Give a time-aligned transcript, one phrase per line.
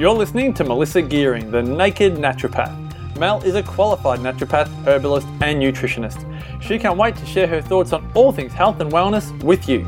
[0.00, 3.18] You're listening to Melissa Gearing, the Naked Naturopath.
[3.18, 6.24] Mel is a qualified naturopath, herbalist, and nutritionist.
[6.62, 9.80] She can't wait to share her thoughts on all things health and wellness with you.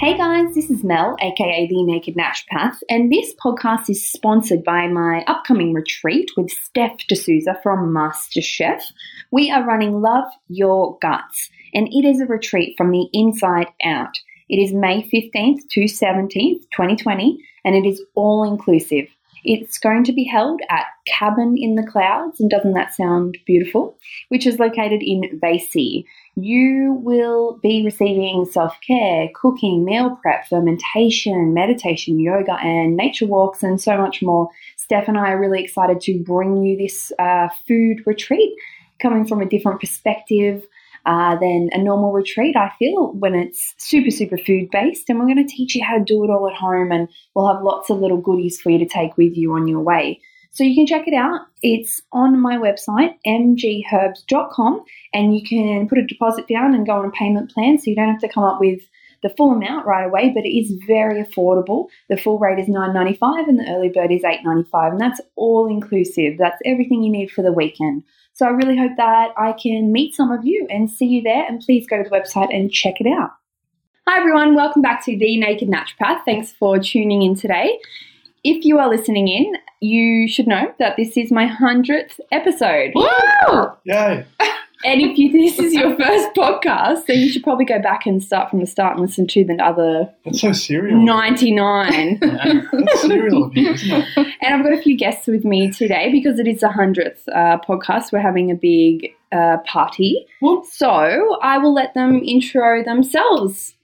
[0.00, 4.88] Hey guys, this is Mel, aka The Naked Naturopath, and this podcast is sponsored by
[4.88, 8.82] my upcoming retreat with Steph D'Souza from MasterChef.
[9.30, 14.18] We are running Love Your Guts, and it is a retreat from the inside out.
[14.48, 19.08] It is May 15th to 17th, 2020, and it is all inclusive.
[19.44, 23.96] It's going to be held at Cabin in the Clouds, and doesn't that sound beautiful?
[24.28, 26.04] Which is located in Basie.
[26.34, 33.62] You will be receiving self care, cooking, meal prep, fermentation, meditation, yoga, and nature walks,
[33.62, 34.48] and so much more.
[34.76, 38.52] Steph and I are really excited to bring you this uh, food retreat
[39.00, 40.66] coming from a different perspective.
[41.08, 45.08] Uh, than a normal retreat, I feel, when it's super, super food based.
[45.08, 47.50] And we're going to teach you how to do it all at home, and we'll
[47.50, 50.20] have lots of little goodies for you to take with you on your way.
[50.50, 51.40] So you can check it out.
[51.62, 54.84] It's on my website, mgherbs.com,
[55.14, 57.96] and you can put a deposit down and go on a payment plan so you
[57.96, 58.80] don't have to come up with
[59.22, 61.86] the full amount right away, but it is very affordable.
[62.08, 66.34] The full rate is $9.95 and the early bird is $8.95, and that's all inclusive.
[66.38, 68.04] That's everything you need for the weekend.
[68.38, 71.44] So I really hope that I can meet some of you and see you there,
[71.44, 73.30] and please go to the website and check it out.
[74.06, 76.24] Hi everyone, welcome back to The Naked Naturopath.
[76.24, 77.80] Thanks for tuning in today.
[78.44, 82.92] If you are listening in, you should know that this is my 100th episode.
[82.94, 83.70] Woo!
[83.84, 84.24] Yay!
[84.84, 88.22] And if you, this is your first podcast, then you should probably go back and
[88.22, 91.04] start from the start and listen to the other That's so serial.
[91.04, 92.18] 99.
[92.20, 94.06] That's serial isn't it?
[94.40, 97.58] and I've got a few guests with me today because it is the 100th uh,
[97.68, 98.12] podcast.
[98.12, 100.26] We're having a big uh, party.
[100.40, 100.64] Whoop.
[100.66, 103.74] So I will let them intro themselves.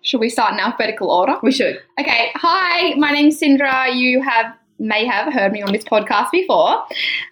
[0.00, 1.36] Should we start in alphabetical order?
[1.42, 1.78] We should.
[2.00, 2.30] Okay.
[2.34, 3.94] Hi, my name's Sindra.
[3.94, 6.82] You have may have heard me on this podcast before.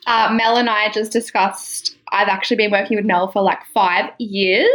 [0.07, 1.97] Uh, Mel and I just discussed.
[2.13, 4.69] I've actually been working with Mel for like five years,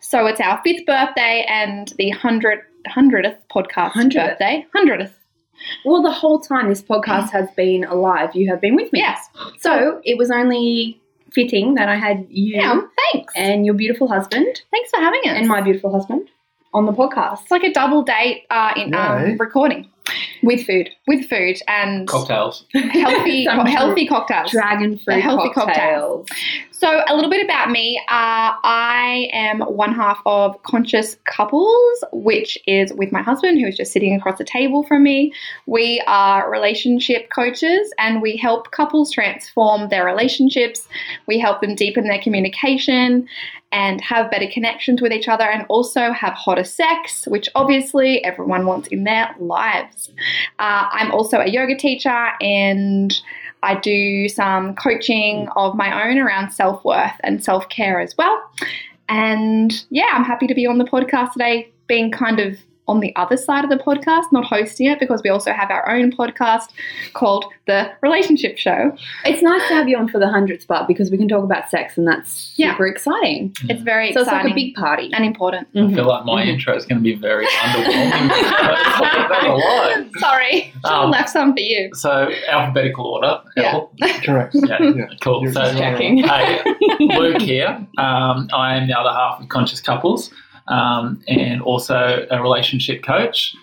[0.00, 4.14] so it's our fifth birthday and the hundred hundredth podcast 100th.
[4.14, 4.66] birthday.
[4.74, 5.14] Hundredth.
[5.84, 9.00] Well, the whole time this podcast has been alive, you have been with me.
[9.00, 9.28] Yes.
[9.58, 11.00] So it was only
[11.32, 12.80] fitting that I had you Yeah.
[13.12, 13.32] Thanks.
[13.36, 15.32] and your beautiful husband Thanks for having us.
[15.36, 16.28] and my beautiful husband
[16.72, 17.42] on the podcast.
[17.42, 19.90] it's like a double date uh, in um, recording
[20.42, 20.90] with food.
[21.06, 22.64] with food and cocktails.
[22.72, 24.50] healthy Some healthy cocktails.
[24.50, 26.26] Dragon fruit healthy cocktails.
[26.78, 27.98] So, a little bit about me.
[28.08, 33.76] Uh, I am one half of Conscious Couples, which is with my husband, who is
[33.76, 35.32] just sitting across the table from me.
[35.66, 40.86] We are relationship coaches and we help couples transform their relationships.
[41.26, 43.28] We help them deepen their communication
[43.72, 48.66] and have better connections with each other and also have hotter sex, which obviously everyone
[48.66, 50.10] wants in their lives.
[50.60, 53.20] Uh, I'm also a yoga teacher and
[53.62, 58.40] I do some coaching of my own around self worth and self care as well.
[59.08, 63.14] And yeah, I'm happy to be on the podcast today, being kind of on the
[63.16, 66.70] other side of the podcast, not hosting it, because we also have our own podcast
[67.12, 68.96] called The Relationship Show.
[69.24, 71.68] It's nice to have you on for the hundredth part because we can talk about
[71.70, 72.72] sex and that's Yeah.
[72.72, 73.54] super exciting.
[73.68, 75.10] It's very So it's like a big party.
[75.12, 75.68] and important.
[75.76, 76.48] I feel like my Mhm.
[76.48, 78.28] intro is going to be very underwhelming.
[79.28, 80.06] That's a lot.
[80.18, 81.90] Sorry, should have Um, left some for you.
[81.94, 83.40] So alphabetical order.
[83.56, 83.80] Yeah.
[84.24, 84.54] Correct.
[84.54, 84.76] Yeah.
[84.80, 85.04] Yeah.
[85.20, 85.42] Cool.
[85.42, 86.18] You're So checking.
[86.24, 86.60] hey,
[87.00, 87.78] Luke here.
[87.98, 90.30] Um, I am the other half of Conscious Couples,
[90.68, 93.54] um, and also a relationship coach.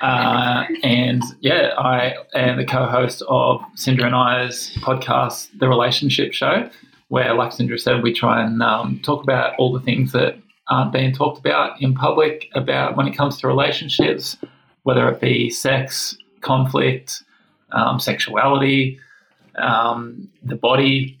[0.00, 6.68] Uh, and yeah, I am the co-host of Sindra and I's podcast, The Relationship Show,
[7.08, 10.92] where, like Sindra said, we try and um, talk about all the things that aren't
[10.92, 14.36] being talked about in public about when it comes to relationships,
[14.84, 17.22] whether it be sex, conflict,
[17.72, 18.98] um, sexuality,
[19.56, 21.18] um, the body,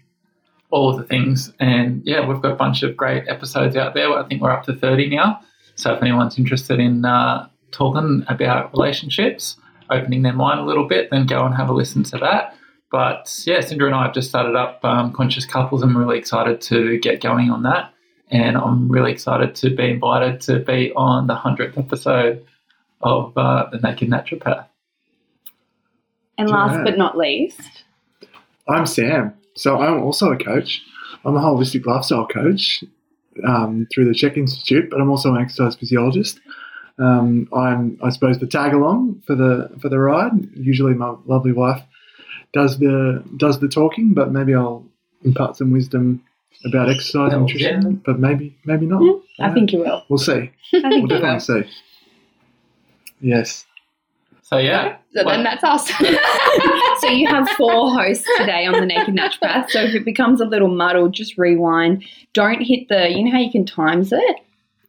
[0.72, 1.52] all of the things.
[1.60, 4.10] And yeah, we've got a bunch of great episodes out there.
[4.12, 5.40] I think we're up to 30 now.
[5.76, 9.56] So if anyone's interested in uh, talking about relationships,
[9.90, 12.56] opening their mind a little bit, then go and have a listen to that.
[12.90, 15.82] But yeah, Sindra and I have just started up um, Conscious Couples.
[15.82, 17.92] I'm really excited to get going on that.
[18.30, 22.46] And I'm really excited to be invited to be on the 100th episode
[23.02, 24.66] of uh, The Naked Naturopath.
[26.38, 26.84] And last Yeah.
[26.84, 27.84] but not least,
[28.68, 29.34] I'm Sam.
[29.54, 30.82] So I'm also a coach.
[31.24, 32.82] I'm a holistic lifestyle coach
[33.46, 36.40] um, through the CHEK Institute, but I'm also an exercise physiologist.
[36.98, 40.32] Um, I'm, I suppose, the tag along for the for the ride.
[40.54, 41.82] Usually, my lovely wife
[42.52, 44.84] does the does the talking, but maybe I'll
[45.24, 46.22] impart some wisdom
[46.66, 47.82] about exercise and nutrition.
[47.82, 47.96] yeah.
[48.04, 49.02] But maybe maybe not.
[49.40, 50.04] I think you will.
[50.08, 50.32] we'll see.
[50.32, 51.08] I We'll think you will.
[51.08, 51.70] definitely see.
[53.20, 53.64] Yes.
[54.52, 55.88] So yeah, So then that's us.
[57.00, 59.70] so you have four hosts today on the Naked Naturopath.
[59.70, 62.04] So if it becomes a little muddled, just rewind.
[62.34, 63.08] Don't hit the.
[63.10, 64.36] You know how you can times it.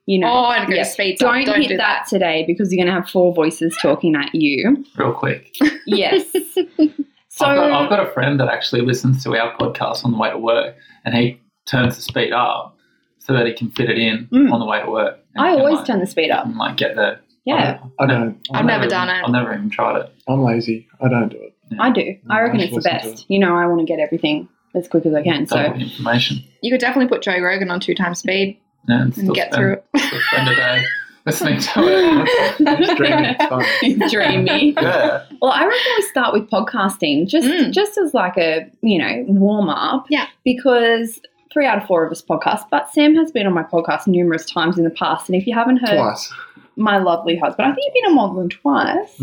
[0.06, 0.28] You know.
[0.34, 0.84] oh, and go Yeah.
[0.84, 1.46] speed Don't.
[1.46, 4.84] Don't hit do that, today because you're going to have four voices talking at you.
[4.98, 5.56] real quick.
[5.86, 6.30] Yes.
[6.34, 6.42] so
[7.46, 10.30] I've, got, I've got a friend that actually listens to our podcast on the way
[10.30, 10.76] to work,
[11.06, 12.76] and he turns the speed up
[13.20, 14.52] so that he can fit it in Mm.
[14.52, 15.20] on the way to work.
[15.38, 16.46] I always like, turn the speed up.
[16.46, 18.40] and, like get the Yeah, I don't.
[18.54, 19.24] I've I'm, never even- done it.
[19.24, 20.14] I've never even tried it.
[20.28, 20.88] I'm lazy.
[21.02, 21.54] I don't do it.
[21.80, 22.16] I do.
[22.30, 23.26] I reckon I it's the should listen best.
[23.30, 25.46] You know, I want to get everything as quick as I can.
[25.48, 26.44] So Double the information.
[26.62, 29.56] You could definitely put Joe Rogan on two times speed Yeah, and and get spend,
[29.56, 29.86] through it.
[30.08, 30.84] still spend a day
[31.26, 32.80] listening to it.
[32.80, 33.36] Just dreaming.
[33.40, 34.10] It's fun.
[34.10, 34.74] dreamy.
[34.74, 35.26] Yeah.
[35.42, 37.72] Well, I reckon we start with podcasting, just Mm.
[37.72, 40.06] just as like a you know warm up.
[40.10, 40.28] Yeah.
[40.46, 41.20] Because
[41.52, 44.46] three out of four of us podcast, but Sam has been on my podcast numerous
[44.50, 46.34] times in the past, and if you haven't heard Twice,
[46.76, 49.20] my lovely husband, I think you've been on more than twice.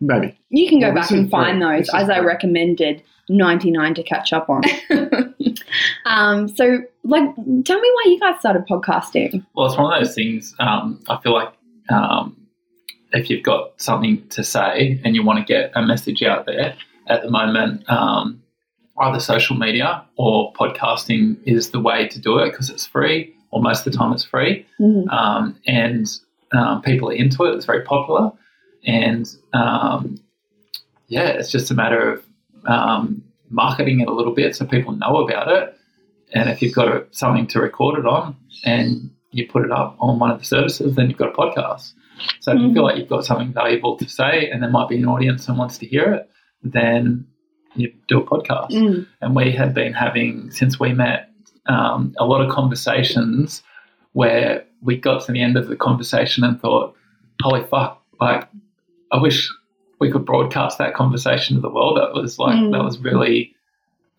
[0.00, 0.38] maybe.
[0.50, 1.66] You can go Well, back and find three.
[1.78, 4.62] those This is as I recommended ninety nine to catch up on.
[6.04, 7.34] um, so like,
[7.64, 9.44] tell me why you guys started podcasting.
[9.54, 10.54] Well, it's one of those things.
[10.58, 11.52] Um, I feel like
[11.90, 12.36] um,
[13.12, 16.76] if you've got something to say and you want to get a message out there,
[17.06, 18.42] at the moment, um,
[19.00, 23.60] either social media or podcasting is the way to do it because it's free, or
[23.60, 25.08] most of the time it's free, Mhm.
[25.12, 26.06] um, and
[26.52, 27.54] um, people are into it.
[27.54, 28.32] It's very popular,
[28.84, 30.18] and um,
[31.08, 32.24] yeah, it's just a matter of
[32.66, 35.76] um, marketing it a little bit so people know about it.
[36.32, 39.96] And if you've got a, something to record it on and you put it up
[40.00, 41.92] on one of the services, then you've got a podcast.
[42.40, 44.96] So if you feel like you've got something valuable to say and there might be
[44.96, 46.30] an audience that wants to hear it,
[46.62, 47.26] then
[47.74, 48.70] you do a podcast.
[48.70, 49.06] Mm.
[49.20, 51.30] And we have been having, since we met,
[51.66, 53.62] um, a lot of conversations
[54.12, 56.94] where we got to the end of the conversation and thought,
[57.42, 58.46] holy fuck, like,
[59.12, 59.50] I wish
[59.98, 61.96] we could broadcast that conversation to the world.
[61.96, 62.72] That was like, Mm.
[62.72, 63.54] that was really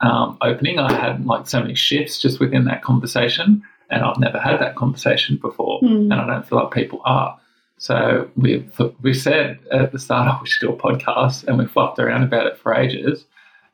[0.02, 0.78] um, opening.
[0.78, 4.76] I had like so many shifts just within that conversation, and I've never had that
[4.76, 6.12] conversation before, Mm.
[6.12, 7.38] and I don't feel like people are.
[7.78, 8.68] So we
[9.02, 12.24] we said at the start, oh, we should do a podcast, and we fluffed around
[12.24, 13.24] about it for ages.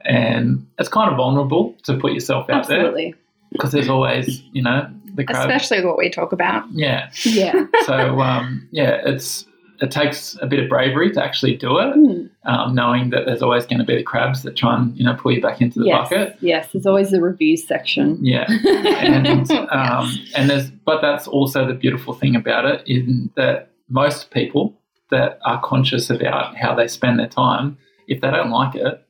[0.05, 3.15] And it's kind of vulnerable to put yourself out there Absolutely.
[3.51, 5.49] because there's always, you know, the crowd.
[5.49, 6.65] Especially what we talk about.
[6.71, 7.09] Yeah.
[7.23, 7.65] Yeah.
[7.85, 9.45] So um, yeah, it's
[9.81, 12.29] it takes a bit of bravery to actually do it, Mm.
[12.45, 15.15] um, knowing that there's always going to be the crabs that try and you know
[15.15, 16.09] pull you back into the yes.
[16.09, 16.37] bucket.
[16.41, 16.69] Yes.
[16.71, 18.23] There's always the reviews section.
[18.23, 18.45] Yeah.
[18.67, 24.31] and um, and there's but that's also the beautiful thing about it in that most
[24.31, 24.77] people
[25.09, 29.05] that are conscious about how they spend their time, if they don't like it,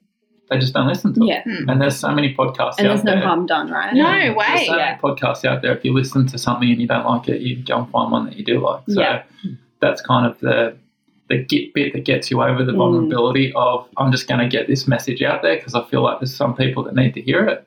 [0.52, 1.28] they just don't listen to it.
[1.28, 1.44] yeah.
[1.68, 3.22] And there's so many podcasts And out there's no there.
[3.24, 3.94] harm done, right?
[3.94, 4.66] No There's way.
[4.68, 4.86] so Yeah.
[4.86, 5.76] many podcasts out there.
[5.76, 8.26] If you listen to something and you don't like it, you go and find one
[8.26, 8.84] that you do like.
[8.90, 9.24] So Yeah.
[9.80, 10.76] that's kind of the
[11.30, 12.78] the get bit that gets you over the Mm.
[12.78, 16.20] vulnerability of I'm just going to get this message out there because I feel like
[16.20, 17.66] there's some people that need to hear it,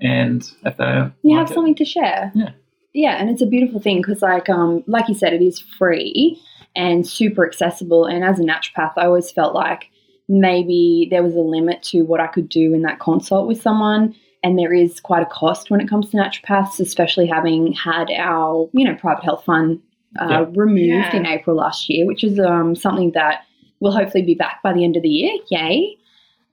[0.00, 0.84] and if they
[1.22, 2.32] You like have it- something to share.
[2.34, 2.50] Yeah.
[2.94, 6.40] Yeah, and it's a beautiful thing because, like, um, like you said, it is free
[6.74, 8.06] and super accessible.
[8.06, 9.90] And as a naturopath, I always felt like
[10.28, 14.14] maybe there was a limit to what I could do in that consult with someone.
[14.44, 18.68] And there is quite a cost when it comes to naturopaths, especially having had our,
[18.72, 19.80] you know, private health fund
[20.20, 20.46] uh, Yeah.
[20.54, 21.16] removed Yeah.
[21.16, 23.42] in April last year, which is um, something that
[23.80, 25.32] will hopefully be back by the end of the year.
[25.50, 25.96] Yay!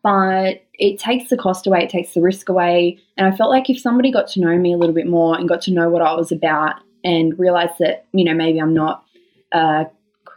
[0.01, 2.97] But it takes the cost away, it takes the risk away.
[3.17, 5.49] And I felt like if somebody got to know me a little bit more and
[5.49, 9.03] got to know what I was about and realized that, you know, maybe I'm not
[9.51, 9.87] a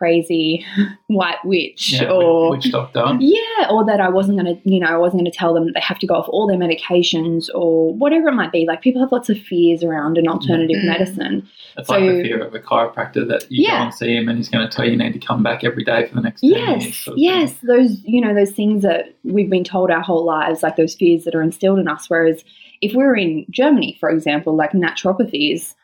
[0.03, 0.67] crazy
[1.07, 3.05] white witch yeah, or witch doctor.
[3.21, 5.67] yeah, or that I wasn't going to, you know, I wasn't going to tell them
[5.67, 8.65] that they have to go off all their medications or whatever it might be.
[8.67, 10.87] Like people have lots of fears around an alternative Mm.
[10.89, 11.49] medicine.
[11.79, 13.79] It's So- like the fear of a chiropractor that you Yeah.
[13.79, 15.63] go and see him and he's going to tell you you need to come back
[15.63, 16.85] every day for the next 10 years.
[16.87, 17.23] Yes, sort of thing.
[17.25, 20.95] yes, those you know those things that we've been told our whole lives, like those
[20.95, 22.11] fears that are instilled in us.
[22.11, 22.45] Whereas
[22.81, 25.75] if we're in Germany, for example, like naturopathies,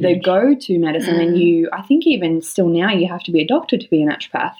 [0.00, 1.40] the go-to medicine, and Mm.
[1.40, 4.06] you, I think even still now, you have to be a doctor to be a
[4.06, 4.54] naturopath.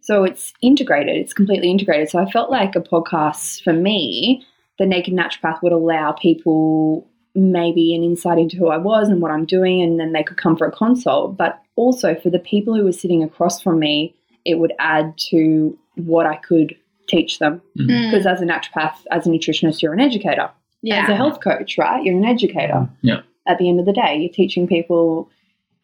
[0.00, 1.16] So it's integrated.
[1.16, 2.08] It's completely integrated.
[2.08, 4.44] So I felt like a podcast for me,
[4.78, 9.30] the Naked Naturopath, would allow people maybe an insight into who I was and what
[9.30, 11.36] I'm doing, and then they could come for a consult.
[11.36, 15.76] But also for the people who were sitting across from me, it would add to
[15.96, 16.74] what I could
[17.06, 17.60] teach them.
[17.78, 18.10] Mm.
[18.10, 20.50] Because as a naturopath, as a nutritionist, you're an educator.
[20.82, 21.02] Yeah.
[21.02, 22.02] As a health coach, right?
[22.04, 22.88] You're an educator.
[23.02, 23.22] Yeah.
[23.48, 25.28] At the end of the day, you're teaching people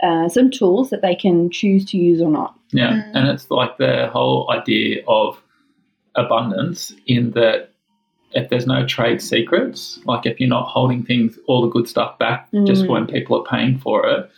[0.03, 2.55] uh, some tools that they can choose to use or not.
[2.73, 3.11] Yeah, Mm.
[3.15, 5.41] and it's like the whole idea of
[6.15, 7.71] abundance in that
[8.33, 12.19] if there's no trade secrets, like if you're not holding things, all the good stuff
[12.19, 12.89] back just Mm.
[12.89, 14.29] when people are paying for it,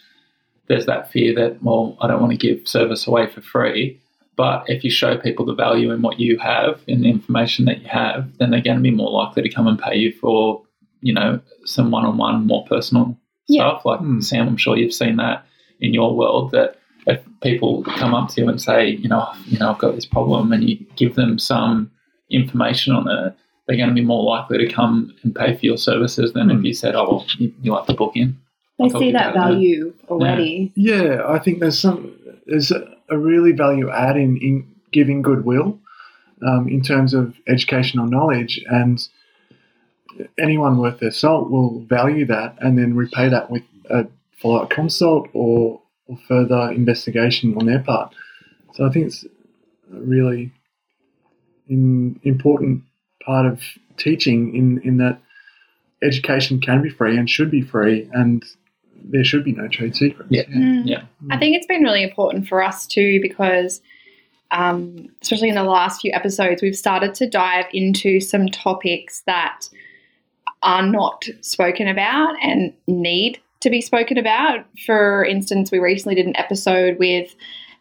[0.68, 3.98] there's that fear that, well, I don't want to give service away for free.
[4.36, 7.80] But if you show people the value in what you have, in the information that
[7.80, 10.60] you have, then they're going to be more likely to come and pay you for,
[11.06, 11.30] you know,
[11.64, 13.16] some one-on-one, more personal
[13.48, 13.60] Yeah.
[13.68, 13.84] stuff.
[13.84, 14.20] Like Hmm.
[14.20, 15.38] Sam, I'm sure you've seen that
[15.80, 16.70] in your world that
[17.06, 17.70] if people
[18.00, 20.62] come up to you and say, you know, you know, I've got this problem, and
[20.68, 21.90] you give them some
[22.30, 23.34] information on it,
[23.66, 26.58] they're going to be more likely to come and pay for your services than if
[26.58, 26.64] Hmm.
[26.66, 28.36] you said, oh, well, you, you like to book in.
[28.78, 29.54] They see that about it.
[29.54, 30.72] value already.
[30.74, 32.12] Yeah, I think there's some
[32.46, 34.54] there's a, a really value add in, in
[34.92, 35.78] giving goodwill
[36.46, 38.96] um, in terms of educational knowledge, and
[40.38, 44.06] anyone worth their salt will value that and then repay that with a
[44.40, 48.14] follow up consult or, or further investigation on their part.
[48.74, 50.52] So I think it's a really
[51.68, 52.82] in, important
[53.24, 53.62] part of
[53.96, 55.18] teaching in, in that
[56.02, 58.44] education can be free and should be free and
[59.04, 60.30] there should be no trade secrets.
[60.30, 60.44] Yeah.
[60.44, 60.82] Mm.
[60.84, 61.02] Yeah.
[61.30, 63.80] I think it's been really important for us too because,
[64.50, 69.68] um, especially in the last few episodes, we've started to dive into some topics that
[70.62, 74.64] are not spoken about and need to be spoken about.
[74.84, 77.34] For instance, we recently did an episode with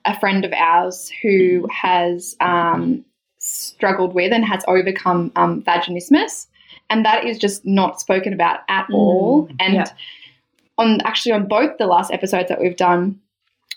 [0.05, 3.03] a friend of ours who has um,
[3.39, 6.48] struggled with and has overcome um, vaginismus,
[6.89, 9.50] and that is just not spoken about at all.
[9.60, 9.86] And yeah.
[10.77, 13.20] on actually on both the last episodes that we've done,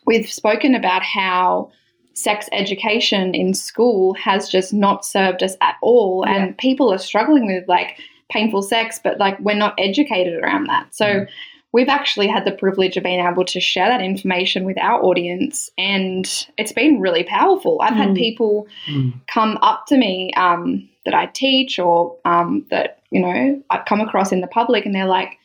[0.06, 1.70] we've spoken about how
[2.12, 6.34] sex education in school has just not served us at all, Yeah.
[6.44, 7.98] and people are struggling with like
[8.30, 10.94] painful sex, but like we're not educated around that.
[10.94, 11.26] So
[11.72, 15.70] we've actually had the privilege of being able to share that information with our audience,
[15.78, 17.78] and it's been really powerful.
[17.82, 18.16] I've had Mm.
[18.16, 19.12] people Mm.
[19.26, 24.00] come up to me um, that I teach or um, that you know I've come
[24.00, 25.38] across in the public, and they're like,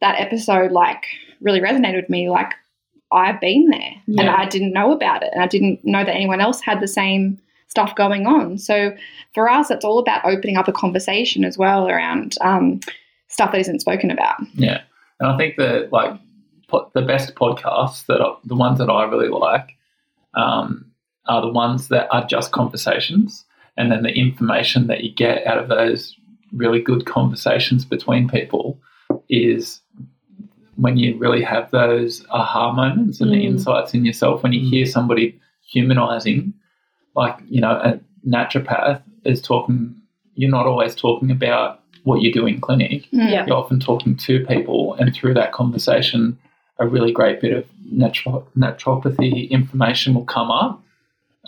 [0.00, 1.04] "That episode like
[1.40, 2.28] really resonated with me.
[2.30, 2.52] Like
[3.12, 6.40] I've been there, and I didn't know about it, and I didn't know that anyone
[6.40, 7.38] else had the same
[7.76, 8.94] stuff going on." So
[9.34, 12.80] for us, it's all about opening up a conversation as well around um,
[13.28, 14.36] stuff that isn't spoken about.
[14.54, 14.80] Yeah,
[15.20, 16.12] and I think that like
[16.68, 19.68] po- the best podcasts that I, the ones that I really like
[20.34, 20.86] um,
[21.26, 23.44] are the ones that are just conversations,
[23.76, 26.16] and then the information that you get out of those
[26.52, 28.78] really good conversations between people
[29.28, 29.80] is
[30.76, 33.44] when you really have those aha moments and the Mm.
[33.50, 36.52] insights in yourself when you hear somebody humanizing
[37.16, 39.94] like you know a naturopath is talking
[40.34, 43.44] you're not always talking about what you do in clinic Yeah.
[43.46, 46.38] you're often talking to people, and through that conversation,
[46.78, 50.82] a really great bit of naturo- naturopathy information will come up.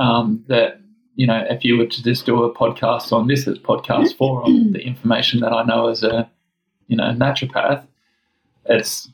[0.00, 0.80] Um, that
[1.16, 4.42] you know, if you were to just do a podcast on this as podcast four
[4.44, 6.28] on the information that I know as a
[6.88, 7.82] you know naturopath,
[8.66, 9.08] it's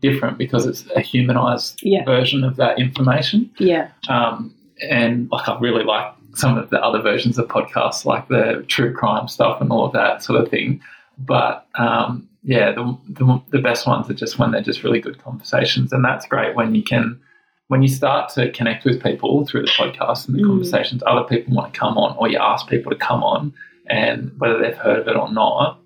[0.00, 2.04] different because it's a humanized Yeah.
[2.04, 3.50] version of that information.
[3.58, 3.88] Yeah.
[4.08, 8.64] Um, and like I really like some of the other versions of podcasts, like the
[8.68, 10.80] true crime stuff and all of that sort of thing.
[11.18, 15.22] But um, yeah, the, the the best ones are just when they're just really good
[15.22, 17.20] conversations, and that's great when you can
[17.68, 20.46] when you start to connect with people through the podcast and the Mm.
[20.48, 21.02] conversations.
[21.06, 23.54] Other people want to come on, or you ask people to come on,
[23.86, 25.78] and whether they've heard of it or not,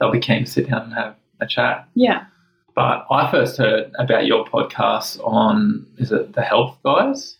[0.00, 1.86] they'll be keen to sit down and have a chat.
[1.94, 2.24] Yeah.
[2.74, 7.36] But I first heard about your podcast on is it the Health Guys?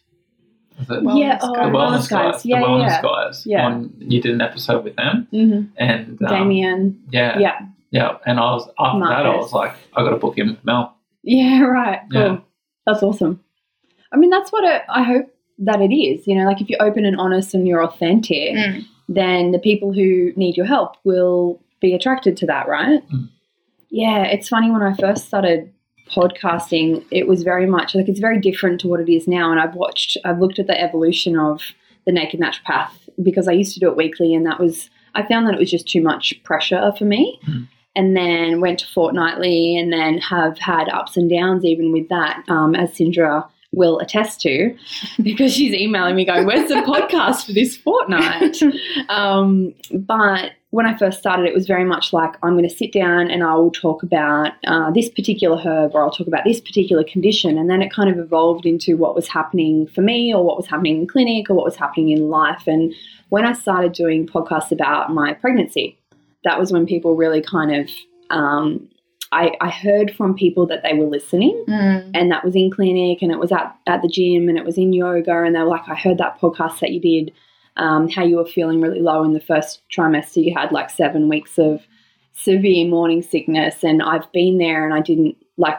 [0.82, 1.38] Is Wellness yeah.
[1.38, 1.40] Guys.
[1.42, 1.72] Oh, the Guys.
[1.72, 2.46] Wellness Guys?
[2.46, 2.60] Yeah.
[2.60, 3.02] the Wellness yeah.
[3.02, 3.46] Guys.
[3.46, 3.66] Yeah.
[3.66, 7.02] On, you did an episode with them, hmm and um, Damien.
[7.10, 7.58] Yeah, Yeah.
[7.90, 8.16] yeah.
[8.26, 10.96] And I was after that, I was like, I got to book him, with Mel.
[11.22, 11.62] Yeah.
[11.66, 12.00] Right.
[12.12, 12.20] Cool.
[12.22, 12.38] Yeah.
[12.86, 13.40] That's awesome.
[14.12, 15.26] I mean, that's what it, I hope
[15.58, 16.26] that it is.
[16.26, 18.84] You know, like if you're open and honest and you're authentic, Mm.
[19.08, 23.06] then the people who need your help will be attracted to that, right?
[23.10, 23.28] Mm.
[23.90, 25.72] Yeah, it's funny when I first started
[26.14, 29.50] podcasting, it was very much like it's very different to what it is now.
[29.50, 31.62] And I've watched, I've looked at the evolution of
[32.06, 32.90] the Naked Naturopath
[33.22, 35.70] because I used to do it weekly, and that was, I found that it was
[35.70, 37.38] just too much pressure for me.
[37.46, 37.68] Mm.
[37.96, 42.44] And then went to fortnightly, and then have had ups and downs even with that,
[42.48, 44.76] um, as Sindra will attest to,
[45.22, 48.56] because she's emailing me going, "Where's the podcast for this fortnight?"
[49.08, 52.92] Um, but when I first started, it was very much like I'm going to sit
[52.92, 56.60] down and I will talk about uh, this particular herb or I'll talk about this
[56.60, 57.58] particular condition.
[57.58, 60.66] And then it kind of evolved into what was happening for me or what was
[60.68, 62.68] happening in clinic or what was happening in life.
[62.68, 62.94] And
[63.30, 65.98] when I started doing podcasts about my pregnancy,
[66.44, 67.90] that was when people really kind of,
[68.30, 68.88] um,
[69.32, 72.10] I, I heard from people that they were listening Mm.
[72.14, 74.76] and that was in clinic and it was at, at the gym and it was
[74.78, 77.32] in yoga and they were like i heard that podcast that you did
[77.76, 81.28] um, how you were feeling really low in the first trimester you had like seven
[81.28, 81.80] weeks of
[82.34, 85.76] severe morning sickness and i've been there and i didn't like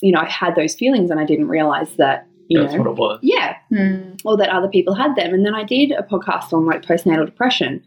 [0.00, 2.88] you know i had those feelings and i didn't realize that you That's know, what
[2.90, 3.18] it was.
[3.22, 4.20] yeah, Mm.
[4.22, 5.32] or that other people had them.
[5.32, 7.82] And then I did a podcast on like postnatal depression.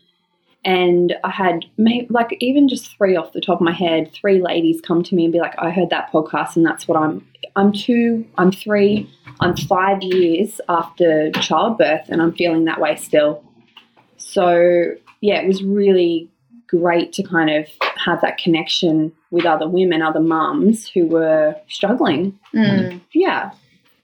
[0.65, 4.41] And I had may- like even just three off the top of my head, three
[4.41, 7.23] ladies come to me and be like, "I heard that podcast, and that's what I'm.
[7.55, 9.07] I'm two, I'm three,
[9.39, 13.43] I'm five years after childbirth, and I'm feeling that way still."
[14.37, 14.91] So
[15.21, 16.29] yeah, it was really
[16.67, 22.37] great to kind of have that connection with other women, other mums who were struggling.
[22.53, 23.01] Mm.
[23.13, 23.49] Yeah,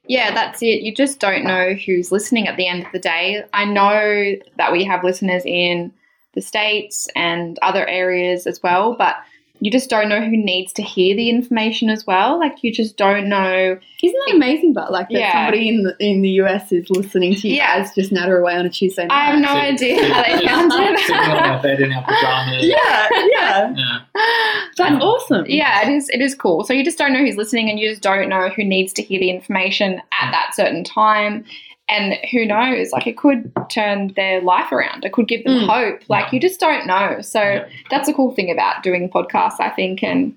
[0.08, 0.82] Yeah, that's it.
[0.82, 3.44] You just don't know who's listening at the end of the day.
[3.54, 5.94] I know that we have listeners in
[6.34, 9.18] the States and other areas as well, but
[9.60, 12.38] you just don't know who needs to hear the information as well.
[12.40, 13.78] Like, you just don't know.
[14.04, 14.74] Isn't that amazing?
[14.74, 15.32] But like that Yeah.
[15.32, 17.78] somebody in the in the US is listening to you Yeah.
[17.80, 19.14] guys just natter away on a Tuesday night.
[19.16, 21.64] I have no idea how they found Sitting on our it.
[21.64, 22.66] bed in our pajamas.
[22.66, 24.00] yeah, yeah, Yeah.
[24.76, 25.46] that's awesome.
[25.48, 26.10] Yeah, it is.
[26.10, 26.64] It is cool.
[26.64, 29.02] So you just don't know who's listening, and you just don't know who needs to
[29.04, 31.46] hear the information at that certain time.
[31.94, 32.92] And who knows?
[32.92, 35.06] Like it could turn their life around.
[35.06, 35.68] It could give them Mm.
[35.68, 36.02] hope.
[36.10, 37.22] Like you just don't know.
[37.22, 37.66] So Yeah.
[37.90, 40.04] that's a cool thing about doing podcasts, I think.
[40.04, 40.36] And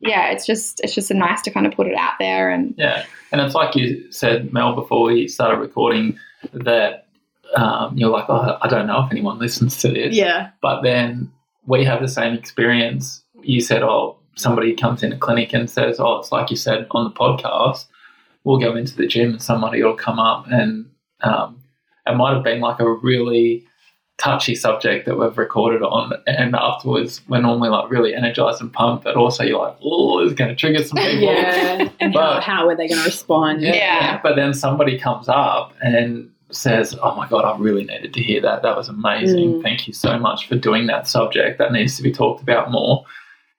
[0.00, 2.50] yeah, it's just it's just nice to kind of put it out there.
[2.50, 6.18] And Yeah, and it's like you said, Mel, before we started recording,
[6.52, 7.06] that
[7.56, 10.16] um, you're like, oh, I don't know if anyone listens to this.
[10.16, 11.30] yeah, But then
[11.66, 13.22] we have the same experience.
[13.42, 16.86] You said, oh, somebody comes in a clinic and says, oh, it's like you said
[16.90, 17.86] on the podcast.
[18.42, 20.86] We'll go into the gym and somebody will come up and
[21.24, 21.60] um,
[22.06, 23.64] it might have been like a really
[24.18, 26.12] touchy subject that we've recorded on.
[26.26, 30.34] And afterwards, we're normally like really energized and pumped, but also you're like, oh, it's
[30.34, 31.20] going to trigger some people.
[31.20, 31.88] yeah.
[31.98, 33.62] And how, But- how are they going to respond?
[33.62, 34.20] Yeah.
[34.22, 38.40] But then somebody comes up and says, "Oh my god, I really needed to hear
[38.42, 38.62] that.
[38.62, 39.54] That was amazing.
[39.54, 39.62] Mm.
[39.62, 41.58] Thank you so much for doing that subject.
[41.58, 43.04] That needs to be talked about more."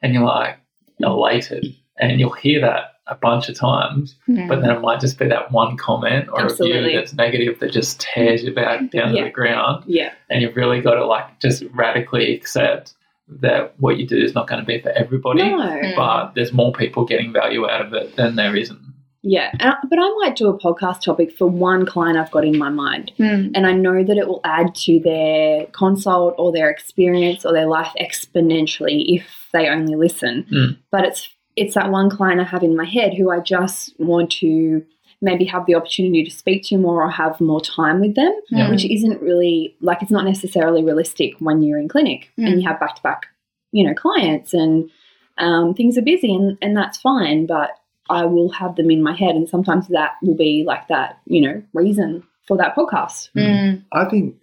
[0.01, 0.57] And you're like
[1.01, 4.47] elated, and you'll hear that a bunch of times, Mm.
[4.47, 6.79] but then it might just be that one comment or Absolutely.
[6.79, 9.21] review that's negative that just tears you back down Yeah.
[9.21, 12.94] to the ground, yeah, and you've really got to like just radically accept
[13.27, 15.44] that what you do is not going to be for everybody.
[15.44, 15.81] no.
[15.96, 18.79] But there's more people getting value out of it than there isn't.
[19.27, 19.50] yeah.
[19.59, 22.70] I- but I might do a podcast topic for one client I've got in my
[22.70, 23.11] mind.
[23.20, 23.51] Mm.
[23.55, 27.65] and I know that it will add to their consult or their experience or their
[27.65, 30.46] life exponentially if they only listen.
[30.51, 30.77] Mm.
[30.91, 34.31] But it's it's that one client I have in my head who I just want
[34.33, 34.85] to
[35.22, 38.70] maybe have the opportunity to speak to more or have more time with them, Yeah.
[38.70, 42.48] which isn't really like it's not necessarily realistic when you're in clinic Mm.
[42.48, 43.27] and you have back to back,
[43.72, 44.89] you know, clients and
[45.37, 47.72] um, things are busy and, and that's fine, but
[48.09, 51.41] I will have them in my head and sometimes that will be like that, you
[51.41, 53.29] know, reason for that podcast.
[53.35, 53.83] Mm.
[53.91, 54.35] I think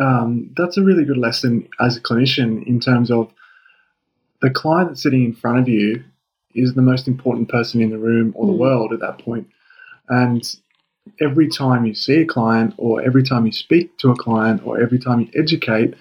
[0.00, 3.30] um, that's a really good lesson as a clinician in terms of
[4.40, 6.02] the client that's sitting in front of you
[6.54, 8.58] is the most important person in the room or the Mm.
[8.58, 9.46] world at that point.
[10.08, 10.42] And
[11.20, 14.80] every time you see a client, or every time you speak to a client, or
[14.80, 15.94] every time you educate,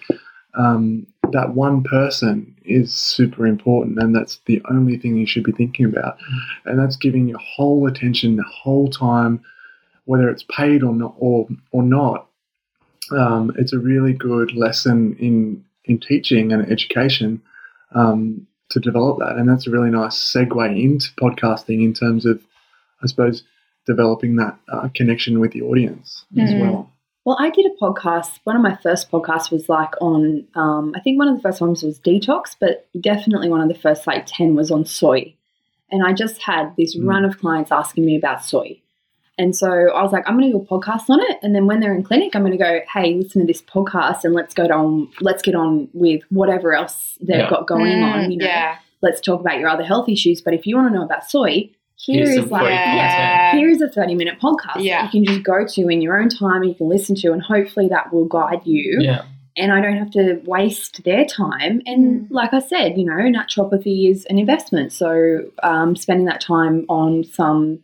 [0.55, 5.53] um, that one person is super important, and that's the only thing you should be
[5.53, 6.17] thinking about.
[6.65, 9.41] And that's giving your whole attention the whole time,
[10.05, 12.27] whether it's paid or not, or or not
[13.11, 17.41] um, it's a really good lesson in in teaching and education
[17.93, 22.41] um, to develop that, and that's a really nice segue into podcasting in terms of,
[23.03, 23.43] I suppose,
[23.87, 26.61] developing that uh, connection with the audience as Mhm.
[26.61, 26.89] well.
[27.25, 28.39] Well, I did a podcast.
[28.45, 31.61] One of my first podcasts was like on, um, I think one of the first
[31.61, 35.33] ones was detox, but definitely one of the first like 10 was on soy.
[35.91, 37.07] And I just had this Mm.
[37.07, 38.79] run of clients asking me about soy.
[39.41, 41.37] And so I was like, I'm going to do a podcast on it.
[41.41, 44.23] And then when they're in clinic, I'm going to go, hey, listen to this podcast
[44.23, 47.49] and let's go on, let's get on with whatever else they've Yeah.
[47.49, 48.31] got going Mm, on.
[48.31, 48.75] You know, yeah.
[49.01, 50.41] let's talk about your other health issues.
[50.41, 53.81] But if you want to know about soy, here Here's is like, yeah, here is
[53.81, 55.03] a 30 minute podcast Yeah.
[55.03, 57.31] that you can just go to in your own time and you can listen to,
[57.31, 58.97] and hopefully that will guide you.
[59.01, 59.23] Yeah.
[59.57, 61.81] And I don't have to waste their time.
[61.85, 62.27] And Mm.
[62.31, 64.93] like I said, you know, naturopathy is an investment.
[64.93, 67.79] So um, spending that time on some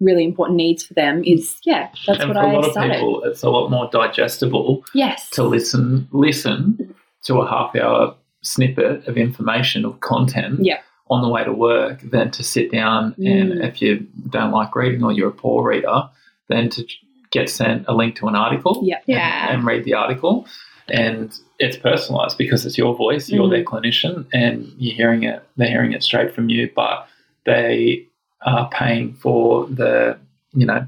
[0.00, 2.92] really important needs for them is, yeah, that's and what for a I lot of
[2.92, 5.30] people, it's a lot more digestible yes.
[5.30, 10.78] to listen listen to a half hour snippet of information or content Yeah.
[11.10, 13.64] on the way to work than to sit down and Mm.
[13.66, 16.08] if you don't like reading or you're a poor reader,
[16.48, 16.84] then to
[17.32, 18.98] get sent a link to an article Yeah.
[19.06, 19.48] Yeah.
[19.48, 20.46] and, and read the article.
[20.88, 23.50] And it's personalized because it's your voice, you're Mm.
[23.50, 27.08] their clinician, and you're hearing it, they're hearing it straight from you, but
[27.44, 28.06] they
[28.44, 30.18] are paying for the,
[30.52, 30.86] you know,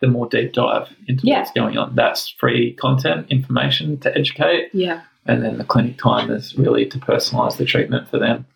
[0.00, 1.38] the more deep dive into Yeah.
[1.40, 1.94] what's going on.
[1.94, 5.00] That's free content, information to educate, Yeah.
[5.26, 8.46] and then the clinic time is really to personalize the treatment for them.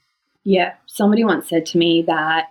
[0.45, 0.75] Yeah.
[0.87, 2.47] Somebody once said to me that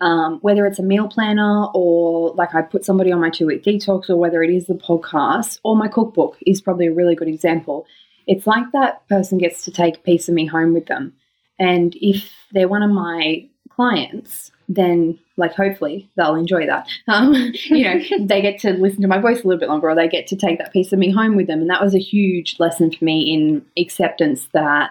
[0.00, 3.62] um, whether it's a meal planner or like I put somebody on my two week
[3.62, 7.28] detox or whether it is the podcast or my cookbook is probably a really good
[7.28, 7.86] example.
[8.26, 11.14] It's like that person gets to take a piece of me home with them.
[11.58, 16.86] And if they're one of my clients, then like hopefully they'll enjoy that.
[17.08, 17.34] Um,
[17.66, 20.08] you know, they get to listen to my voice a little bit longer, or they
[20.08, 22.56] get to take that piece of me home with them, and that was a huge
[22.58, 24.90] lesson for me in acceptance that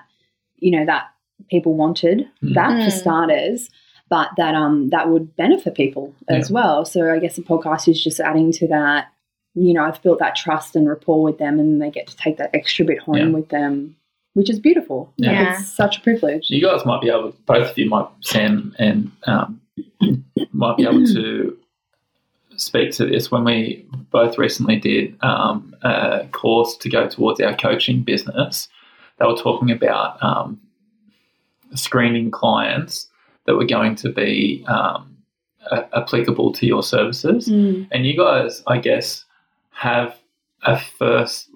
[0.57, 1.05] you know that
[1.49, 2.53] people wanted Mm.
[2.55, 2.85] that Mm.
[2.85, 3.69] for starters,
[4.09, 6.85] but that um that would benefit people as well.
[6.85, 9.07] So I guess the podcast is just adding to that.
[9.55, 12.37] You know, I've built that trust and rapport with them, and they get to take
[12.37, 13.27] that extra bit home Yeah.
[13.29, 13.95] with them,
[14.33, 15.13] which is beautiful.
[15.17, 15.59] Like, Yeah.
[15.59, 16.49] it's such a privilege.
[16.49, 19.61] You guys might be able, both of you might, Sam and um,
[20.51, 21.57] might be able to
[22.57, 23.31] speak to this.
[23.31, 28.67] When we both recently did um, a course to go towards our coaching business,
[29.19, 30.59] they were talking about um,
[31.75, 33.07] screening clients
[33.45, 35.15] that were going to be um,
[35.71, 37.47] a- applicable to your services.
[37.47, 37.87] Mm.
[37.91, 39.25] And you guys, I guess,
[39.71, 40.15] have
[40.63, 41.49] a first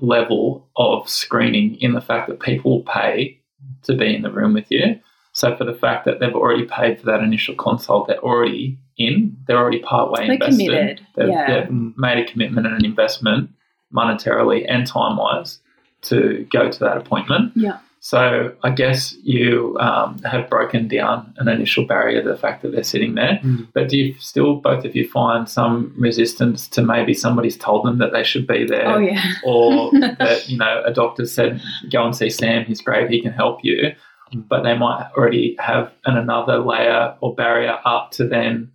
[0.00, 3.38] level of screening in the fact that people pay
[3.82, 4.98] to be in the room with you.
[5.32, 9.36] So for the fact that they've already paid for that initial consult, they're already in,
[9.46, 10.66] they're already partway They're invested.
[10.66, 11.60] committed, They've, yeah.
[11.60, 13.50] they've made a commitment and an investment
[13.94, 15.60] monetarily and time wise
[16.02, 17.52] to go to that appointment.
[17.54, 17.78] Yeah.
[18.08, 22.72] So I guess you um, have broken down an initial barrier to the fact that
[22.72, 23.38] they're sitting there.
[23.44, 23.68] Mm.
[23.74, 27.98] But do you still, both of you, find some resistance to maybe somebody's told them
[27.98, 28.88] that they should be there?
[28.88, 29.22] Oh yeah.
[29.44, 29.90] or
[30.20, 31.60] that you know a doctor said
[31.92, 33.92] go and see Sam, he's great, he can help you,
[34.32, 38.72] but they might already have an another layer or barrier up to then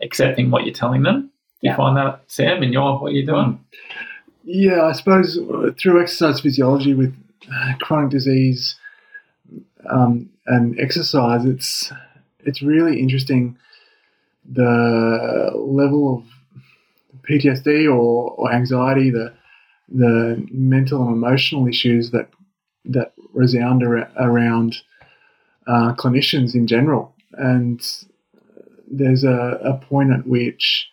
[0.00, 1.20] accepting what you're telling them.
[1.20, 1.28] Do
[1.60, 1.72] Yeah.
[1.72, 3.62] you find that Sam in your what you're doing?
[4.44, 7.14] Yeah, I suppose uh, through exercise physiology with
[7.80, 8.76] chronic disease
[9.90, 11.92] um, and exercise, it's
[12.40, 13.56] it's really interesting.
[14.50, 19.32] The level of PTSD or, or anxiety, the
[19.88, 22.28] the mental and emotional issues that
[22.84, 24.76] that resound ar- around
[25.66, 27.80] uh, clinicians in general, and
[28.90, 30.88] there's a, a point at which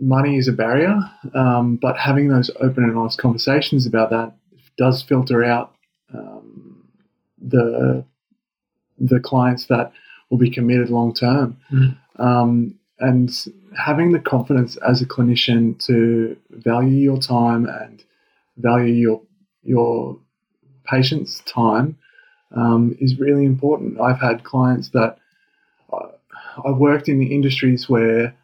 [0.00, 0.98] money is a barrier,
[1.34, 4.32] um, but having those open and honest conversations about that
[4.80, 5.74] does filter out
[6.14, 6.88] um,
[7.38, 8.02] the
[8.98, 9.92] the clients that
[10.30, 11.58] will be committed long term.
[11.70, 11.96] Mm.
[12.16, 13.30] Um, and
[13.76, 18.02] having the confidence as a clinician to value your time and
[18.56, 19.22] value your
[19.62, 20.18] your
[20.86, 21.98] patient's time
[22.56, 24.00] um, is really important.
[24.00, 25.18] I've had clients that
[25.92, 26.08] uh,
[26.66, 28.34] I've worked in the industries where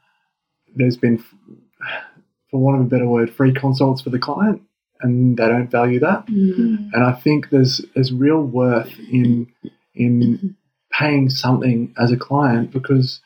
[0.74, 1.18] there's been,
[2.50, 4.62] for want of a better word, free consults for the client,
[5.00, 6.26] and they don't value that.
[6.26, 6.90] Mm.
[6.92, 9.52] And I think there's there's real worth in
[9.94, 10.56] in
[10.92, 13.20] paying something as a client because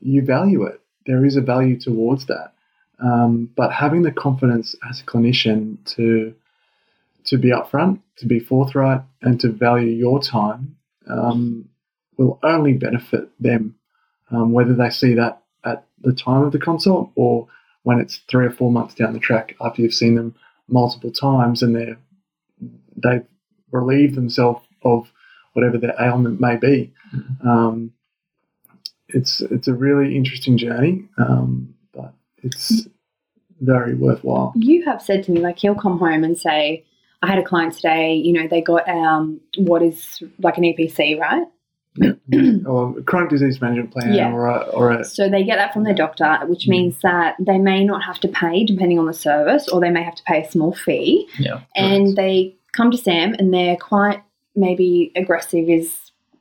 [0.00, 0.80] you value it.
[1.06, 2.52] There is a value towards that.
[3.00, 6.34] Um, but having the confidence as a clinician to
[7.24, 10.76] to be upfront, to be forthright, and to value your time
[11.08, 11.68] um,
[12.16, 13.76] will only benefit them,
[14.30, 17.48] um, whether they see that at the time of the consult or
[17.82, 20.34] when it's three or four months down the track after you've seen them
[20.68, 21.98] multiple times and they're
[22.96, 23.26] they've
[23.70, 25.12] relieved themselves of
[25.52, 26.92] whatever their ailment may be.
[27.44, 27.92] Um,
[29.08, 32.86] it's it's a really interesting journey, um, but it's
[33.60, 34.52] very worthwhile.
[34.56, 36.84] You have said to me, like, he'll come home and say,
[37.22, 41.18] I had a client today, you know, they got um, what is like an EPC,
[41.18, 41.46] right?
[42.66, 44.32] or a chronic disease management plan, Yeah.
[44.32, 46.70] or a, or a So they get that from their doctor, which mm.
[46.70, 50.02] means that they may not have to pay depending on the service, or they may
[50.02, 51.28] have to pay a small fee.
[51.38, 51.60] Yeah.
[51.74, 54.22] And they come to Sam and they're quite
[54.54, 55.96] maybe aggressive is,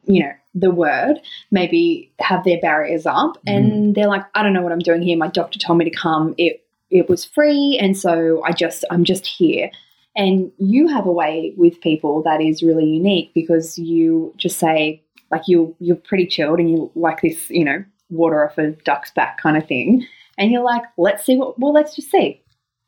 [0.06, 1.20] you know, the word,
[1.52, 3.50] maybe have their barriers up mm-hmm.
[3.50, 5.17] and they're like, I don't know what I'm doing here.
[5.17, 6.34] My doctor told me to come.
[6.38, 9.70] It it was free and so I just I'm just here.
[10.15, 15.04] And you have a way with people that is really unique because you just say
[15.31, 19.11] like you you're pretty chilled and you like this, you know, water off a duck's
[19.11, 20.05] back kind of thing.
[20.37, 22.41] And you're like, let's see what well, let's just see.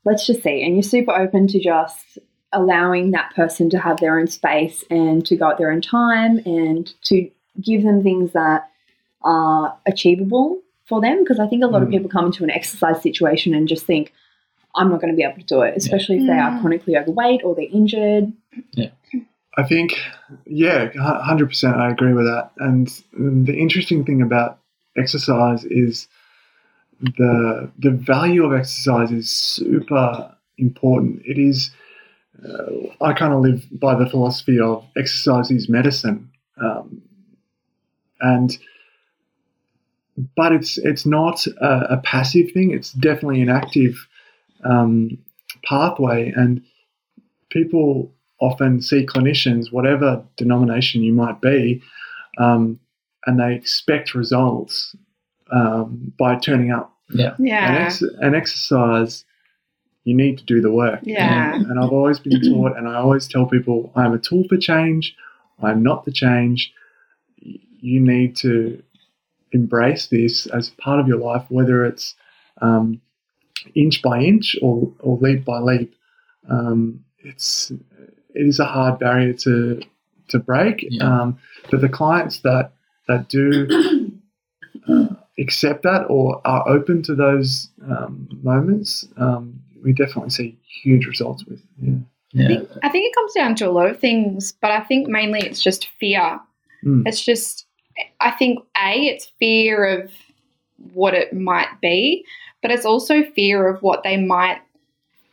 [0.05, 0.63] Let's just see.
[0.63, 2.17] And you're super open to just
[2.53, 6.39] allowing that person to have their own space and to go at their own time
[6.45, 7.29] and to
[7.61, 8.69] give them things that
[9.23, 11.19] are achievable for them.
[11.23, 11.91] Because I think a lot of Mm.
[11.91, 14.13] people come into an exercise situation and just think,
[14.75, 16.61] I'm not going to be able to do it, especially if they are Mm.
[16.61, 18.31] chronically overweight or they're injured.
[19.59, 19.99] I think,
[20.45, 21.75] yeah, hundred percent.
[21.75, 22.51] I agree with that.
[22.59, 22.87] And
[23.45, 24.59] the interesting thing about
[24.97, 26.07] exercise is
[27.01, 31.21] the the value of exercise is super important.
[31.25, 31.71] It is.
[32.41, 36.29] Uh, I kind of live by the philosophy of exercise is medicine,
[36.61, 37.01] um,
[38.21, 38.57] and
[40.37, 42.71] but it's it's not a, a passive thing.
[42.71, 44.07] It's definitely an active
[44.63, 45.17] um,
[45.65, 46.63] pathway, and
[47.49, 51.81] people often see clinicians, whatever denomination you might be,
[52.37, 52.79] um,
[53.25, 54.95] and they expect results
[55.51, 56.93] um, by turning up.
[57.09, 57.35] Yeah.
[57.37, 57.85] And, Yeah.
[57.85, 59.25] ex- and exercise,
[60.05, 60.99] you need to do the work.
[61.03, 61.53] Yeah.
[61.53, 64.57] And, and I've always been taught, and I always tell people, I'm a tool for
[64.57, 65.15] change.
[65.61, 66.71] I'm not the change.
[67.41, 68.81] You need to
[69.51, 72.15] embrace this as part of your life, whether it's
[72.61, 73.01] um,
[73.75, 75.93] inch by inch or, or leap by leap.
[76.49, 77.71] Um, it's
[78.35, 79.81] it is a hard barrier to
[80.29, 80.85] to break.
[80.89, 81.21] Yeah.
[81.21, 81.39] Um,
[81.71, 82.71] but the clients that
[83.07, 84.11] that do
[84.87, 85.07] uh,
[85.39, 91.45] accept that or are open to those um, moments, um, we definitely see huge results
[91.45, 91.61] with.
[91.81, 91.95] Yeah.
[92.31, 92.59] Yeah.
[92.83, 95.61] I think it comes down to a lot of things, but I think mainly it's
[95.61, 96.39] just fear.
[96.85, 97.07] Mm.
[97.07, 97.65] It's just,
[98.21, 100.11] I think, A, it's fear of
[100.93, 102.23] what it might be,
[102.61, 104.59] but it's also fear of what they might,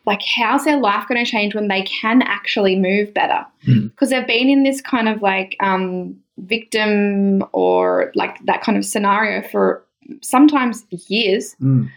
[0.06, 3.44] like, how's their life going to change when they can actually move better?
[3.66, 3.90] Mm.
[3.90, 8.84] Because they've been in this kind of like um, victim or like that kind of
[8.84, 9.84] scenario for
[10.22, 11.56] sometimes years.
[11.60, 11.90] Mm.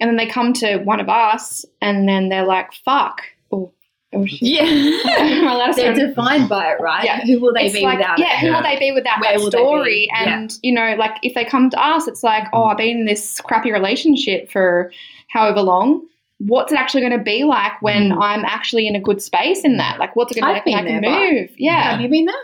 [0.00, 3.22] And then they come to one of us and then they're like, fuck.
[3.50, 3.72] Oh,
[4.14, 4.24] oh.
[4.28, 4.62] Yeah.
[5.18, 7.04] Am I allowed to They're defined by it, right?
[7.04, 7.24] Yeah.
[7.24, 8.38] Who will they it's be like, without yeah, it?
[8.38, 8.56] who Yeah.
[8.56, 9.84] will they be without Where that story?
[9.84, 10.10] be?
[10.12, 10.38] Yeah.
[10.38, 13.04] And you know, like if they come to us, it's like, oh, I've been in
[13.06, 14.92] this crappy relationship for
[15.28, 16.06] however long.
[16.38, 18.22] What's it actually going to be like when Mm.
[18.22, 19.98] I'm actually in a good space in that?
[19.98, 21.50] Like, what's it going to be like when I been can there, move?
[21.56, 22.34] Yeah, Have you been there?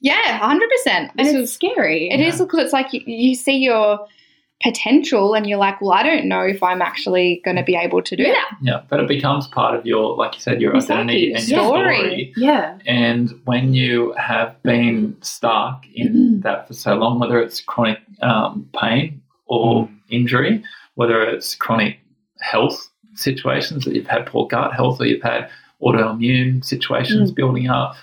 [0.00, 1.12] yeah, hundred percent.
[1.16, 2.10] And This it's is scary.
[2.10, 4.06] it is because it's like you, you see your
[4.62, 8.02] potential and you're like, well, I don't know if I'm actually going to be able
[8.02, 8.32] to do Yeah.
[8.34, 8.58] that.
[8.60, 8.80] Yeah.
[8.88, 11.32] But it becomes part of your, like you said, your identity Exactly.
[11.34, 11.96] and your Story.
[11.96, 12.32] story.
[12.36, 12.78] Yeah.
[12.86, 18.68] And when you have been stuck in that for so long, whether it's chronic um,
[18.78, 20.62] pain or injury,
[20.96, 21.98] whether it's chronic
[22.40, 25.50] health situations that you've had poor gut health or you've had
[25.82, 27.94] autoimmune situations building up,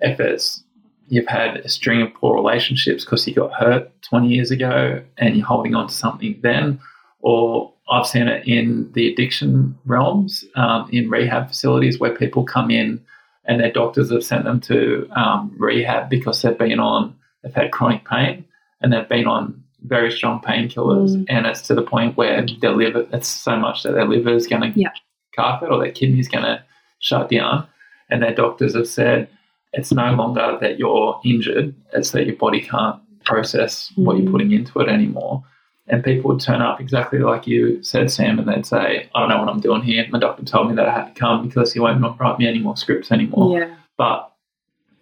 [0.00, 0.62] if it's
[1.08, 5.36] you've had a string of poor relationships because you got hurt 20 years ago and
[5.36, 6.80] you're holding on to something then,
[7.20, 12.70] or I've seen it in the addiction realms, um, in rehab facilities where people come
[12.70, 13.04] in
[13.44, 17.72] and their doctors have sent them to um, rehab because they've been on, they've had
[17.72, 18.44] chronic pain
[18.80, 21.24] and they've been on very strong painkillers, Mm.
[21.28, 24.46] and it's to the point where their liver, it's so much that their liver is
[24.46, 24.88] going to Yeah.
[25.36, 26.62] carpet or their kidney is going to
[27.00, 27.66] shut down,
[28.10, 29.28] and their doctors have said
[29.72, 34.30] it's no longer that you're injured, it's that your body can't process what you're Mm.
[34.32, 35.42] putting into it anymore.
[35.88, 39.28] And people would turn up exactly like you said, Sam, and they'd say, I don't
[39.28, 40.06] know what I'm doing here.
[40.10, 42.46] My doctor told me that I had to come because he won't not write me
[42.46, 43.58] any more scripts anymore.
[43.58, 43.68] Yeah.
[43.98, 44.30] But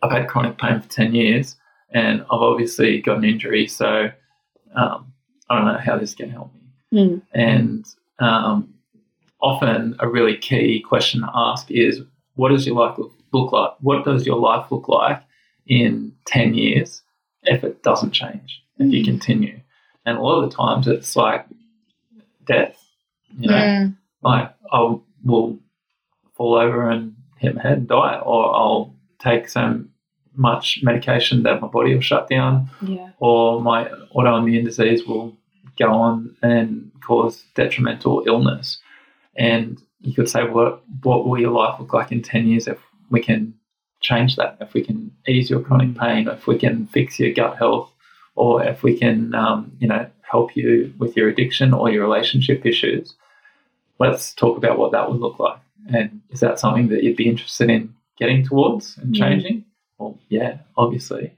[0.02, 1.56] I've had chronic pain for 10 years
[1.90, 3.68] and I've obviously got an injury.
[3.68, 4.10] So
[4.74, 5.12] um,
[5.48, 6.60] I don't know how this can help me.
[7.00, 7.22] Mm.
[7.32, 7.86] And
[8.18, 8.74] um,
[9.40, 12.00] often a really key question to ask is,
[12.34, 13.72] what does your life look, look like?
[13.80, 15.22] What does your life look like
[15.66, 17.02] in 10 years
[17.42, 19.60] if it doesn't change, if you continue?
[20.06, 21.46] And a lot of the times it's like
[22.46, 22.76] death,
[23.38, 23.96] you know, Mm.
[24.22, 25.58] like I will
[26.34, 29.84] fall over and hit my head and die, or I'll take so
[30.34, 33.10] much medication that my body will shut down, Yeah.
[33.18, 35.36] or my autoimmune disease will
[35.78, 38.78] go on and cause detrimental illness.
[39.36, 42.78] And you could say, what what will your life look like in ten years if
[43.10, 43.54] we can
[44.00, 44.56] change that?
[44.60, 47.90] If we can ease your chronic pain, if we can fix your gut health,
[48.34, 52.64] or if we can, um, you know, help you with your addiction or your relationship
[52.66, 53.14] issues.
[53.98, 55.58] Let's talk about what that would look like.
[55.94, 59.18] And is that something that you'd be interested in getting towards and Mm.
[59.18, 59.64] changing?
[60.02, 61.32] Well, yeah, obviously.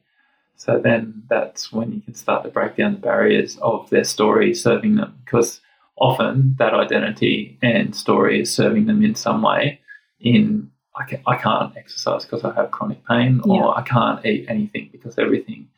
[0.57, 4.55] So then that's when you can start to break down the barriers of their story
[4.55, 5.61] serving them because
[5.96, 9.81] often that identity and story is serving them in some way
[10.20, 14.46] in I, ca- I can't exercise because I have chronic pain or I can't eat
[14.48, 15.68] anything because everything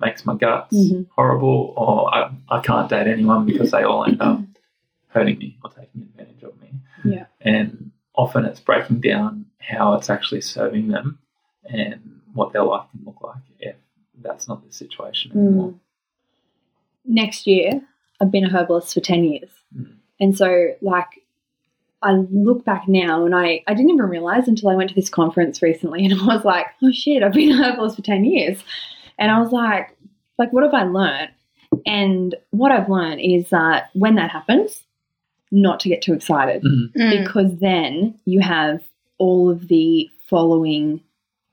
[0.00, 1.06] makes my guts Mhm.
[1.10, 4.40] horrible or I, I can't date anyone because they all end up
[5.08, 6.70] hurting me or taking advantage of me.
[7.04, 7.26] Yeah.
[7.40, 11.18] And often it's breaking down how it's actually serving them
[11.64, 13.76] and what their life can look like if
[14.22, 15.74] that's not the situation anymore.
[17.04, 17.82] Next year,
[18.20, 19.48] I've been a herbalist for 10 years.
[19.76, 19.94] Mm.
[20.20, 21.22] And so, like,
[22.02, 25.08] I look back now and I, I didn't even realize until I went to this
[25.08, 28.62] conference recently and I was like, oh shit, I've been a herbalist for 10 years.
[29.18, 29.96] And I was like,
[30.38, 31.30] like, what have I learned?
[31.86, 34.82] And what I've learned is that when that happens,
[35.50, 36.92] not to get too excited Mm.
[36.96, 37.24] Mm.
[37.24, 38.82] because then you have
[39.18, 41.00] all of the following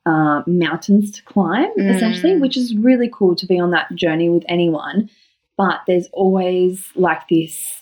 [0.05, 1.95] uh, mountains to climb, Mm.
[1.95, 5.09] essentially, which is really cool to be on that journey with anyone.
[5.57, 7.81] but there's always like this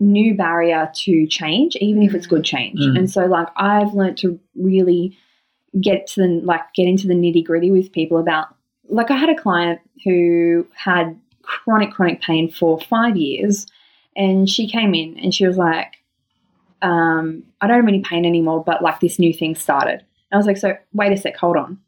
[0.00, 2.80] new barrier to change, even if it's good change.
[2.80, 2.98] Mm.
[2.98, 5.16] And so, like, I've learned to really
[5.80, 8.48] get to the like get into the nitty gritty with people about
[8.88, 13.66] like I had a client who had chronic chronic pain for five years,
[14.16, 15.98] and she came in and she was like,
[16.82, 20.38] um, "I don't have any pain anymore, but like this new thing started." And I
[20.38, 21.78] was like, "So wait a sec, hold on,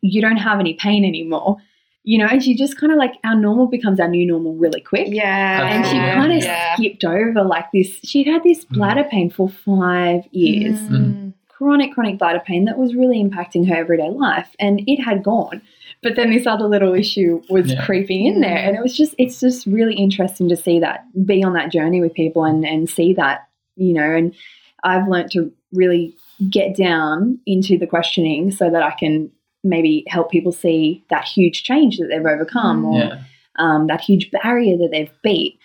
[0.00, 1.56] you don't have any pain anymore."
[2.04, 4.80] You know, and she just kind of like our normal becomes our new normal really
[4.80, 5.08] quick.
[5.10, 5.66] Yeah.
[5.66, 6.74] And she kind of Yeah.
[6.74, 7.98] skipped over like this.
[8.02, 11.34] She'd had this bladder pain for five years Mm.
[11.48, 15.60] chronic, chronic bladder pain that was really impacting her everyday life, and it had gone.
[16.02, 17.84] But then this other little issue was Yeah.
[17.84, 21.42] creeping in there, and it was just it's just really interesting to see that, be
[21.42, 24.08] on that journey with people, and and see that you know.
[24.16, 24.32] And
[24.84, 26.14] I've learned to really
[26.50, 29.30] get down into the questioning so that I can
[29.64, 33.18] maybe help people see that huge change that they've overcome, or Yeah.
[33.58, 35.58] um, that huge barrier that they've beat.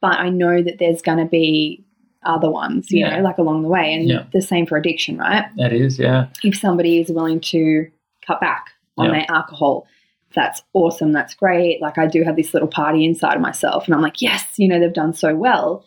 [0.00, 1.84] But I know that there's going to be
[2.22, 3.16] other ones, you Yeah.
[3.16, 3.92] know, like along the way.
[3.92, 4.24] And Yeah.
[4.32, 5.46] the same for addiction, right?
[5.56, 6.26] That is, yeah.
[6.42, 7.86] If somebody is willing to
[8.26, 9.86] cut back on their alcohol,
[10.34, 11.12] that's awesome.
[11.12, 11.82] That's great.
[11.82, 14.68] Like I do have this little party inside of myself, and I'm like, yes, you
[14.68, 15.84] know, they've done so well.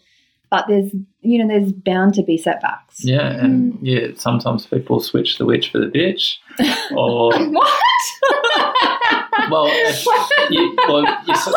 [0.50, 3.04] But there's, you know, there's bound to be setbacks.
[3.04, 3.86] Yeah, and hmm.
[3.86, 6.38] yeah, sometimes people switch the witch for the bitch,
[6.96, 7.82] or What?
[9.52, 10.06] well, it's,
[10.50, 11.54] you, well, you, s-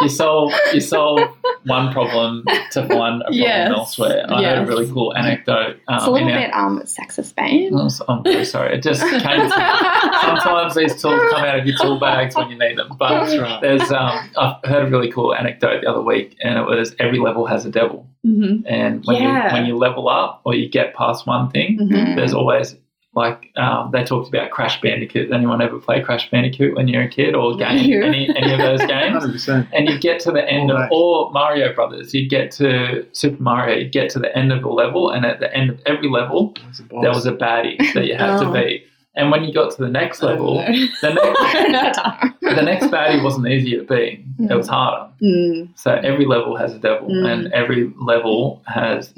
[0.00, 1.20] you solve you solve
[1.64, 2.90] one problem to find
[3.22, 3.70] a problem Yes.
[3.70, 4.24] elsewhere.
[4.28, 5.76] I heard a really cool anecdote.
[5.88, 7.34] Um, it's a little in our- bit um sexist.
[7.38, 8.76] I'm so- I'm very sorry.
[8.76, 9.20] It just came.
[9.20, 12.88] To, sometimes these tools come out of your tool bags when you need them.
[12.98, 13.60] But right.
[13.60, 17.18] there's um, I heard a really cool anecdote the other week, and it was every
[17.18, 18.66] level has a devil, Mm-hmm.
[18.66, 19.48] and when Yeah.
[19.48, 22.16] you when you level up or you get past one thing, Mm-hmm.
[22.16, 22.76] there's always
[23.14, 25.30] like um, they talked about Crash Bandicoot.
[25.32, 28.04] Anyone ever play Crash Bandicoot when you're a kid or game Yeah.
[28.06, 29.12] any any of those games?
[29.18, 29.68] Hundred percent.
[29.72, 30.90] And you get to the end All of right.
[30.92, 34.68] or Mario Brothers, you get to Super Mario, you get to the end of the
[34.68, 36.54] level, and at the end of every level,
[37.02, 38.52] there was a baddie that you had Oh.
[38.52, 38.86] to beat.
[39.14, 40.54] And when you got to the next level,
[41.02, 42.00] the next
[42.40, 44.24] the next baddie wasn't easy to beat.
[44.38, 45.12] It was harder.
[45.22, 45.78] Mm.
[45.78, 47.30] So every level has a devil, Mm.
[47.30, 49.12] and every level has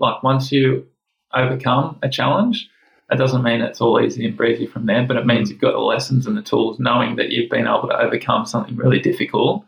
[0.00, 0.84] like once you
[1.32, 2.68] overcome a challenge,
[3.08, 5.72] that doesn't mean it's all easy and breezy from there, but it means you've got
[5.72, 9.64] the lessons and the tools, knowing that you've been able to overcome something really difficult.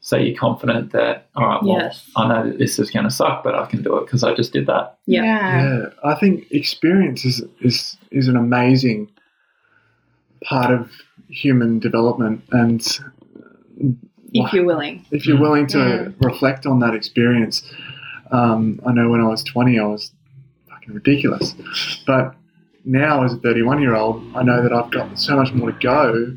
[0.00, 2.08] So you're confident that all right, well, Yes.
[2.16, 4.32] I know that this is going to suck, but I can do it because I
[4.34, 4.96] just did that.
[5.06, 5.22] Yeah.
[5.24, 9.10] Yeah, I think experience is, is is an amazing
[10.44, 10.90] part of
[11.28, 12.80] human development, and
[14.32, 15.04] If you're willing.
[15.10, 16.14] if you're willing to Mm.
[16.24, 17.62] reflect on that experience,
[18.30, 20.17] um, I know when I was 20, I was fucking
[20.92, 21.54] ridiculous,
[22.06, 22.34] but
[22.84, 25.78] now as a 31 year old, I know that I've got so much more to
[25.78, 26.34] go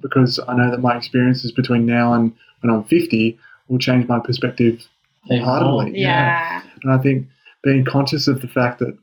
[0.00, 4.18] because I know that my experiences between now and when I'm 50 will change my
[4.18, 4.86] perspective
[5.30, 5.86] Even Heartedly.
[5.86, 5.96] more.
[5.96, 6.62] Yeah.
[6.82, 7.26] And I think
[7.62, 8.96] being conscious of the fact that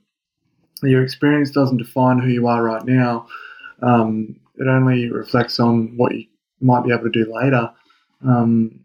[0.84, 3.28] your experience doesn't define who you are right now,
[3.82, 6.26] um, it only reflects on what you
[6.62, 7.71] might be able to do later.
[8.26, 8.80] Um,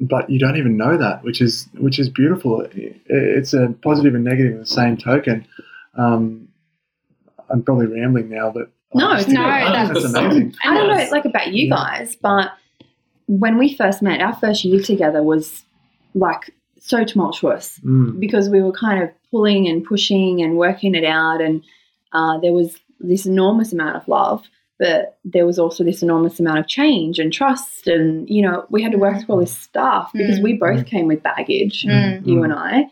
[0.00, 2.66] but you don't even know that, which is which is beautiful.
[2.74, 5.46] It's a positive and negative in the same token.
[5.96, 6.48] Um,
[7.50, 10.54] I'm probably rambling now, but No, no, that's- that's amazing.
[10.64, 11.12] I don't know, Yes.
[11.12, 11.74] like about you Yeah.
[11.76, 12.52] guys, but
[13.26, 15.64] when we first met, our first year together was
[16.14, 18.18] like so tumultuous Mm.
[18.18, 21.62] because we were kind of pulling and pushing and working it out, and
[22.12, 24.44] uh, there was this enormous amount of love,
[24.80, 28.82] but there was also this enormous amount of change and trust, and you know, we
[28.82, 30.42] had to work through all this stuff because Mm.
[30.42, 32.26] we both came with baggage, Mm.
[32.26, 32.86] you and I,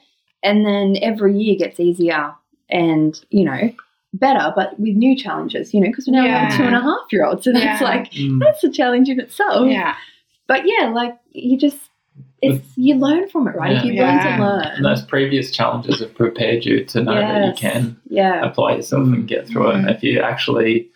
[0.44, 2.32] and then every year gets easier
[2.70, 3.72] and you know
[4.14, 6.80] better, but with new challenges, you know, because now we have a two and a
[6.80, 7.88] half year old, so that's Yeah.
[7.88, 8.38] like Mm.
[8.40, 9.68] that's a challenge in itself.
[9.70, 9.94] Yeah.
[10.46, 11.78] But yeah, like you just
[12.40, 13.76] it's you learn from it, right?
[13.78, 13.90] If Yeah.
[13.92, 14.36] you learn Yeah.
[14.36, 14.66] to learn.
[14.76, 18.44] And those previous challenges have prepared you to know that you can Yeah.
[18.44, 19.74] apply yourself and get through it.
[19.74, 19.78] Mm.
[19.80, 20.88] And if you actually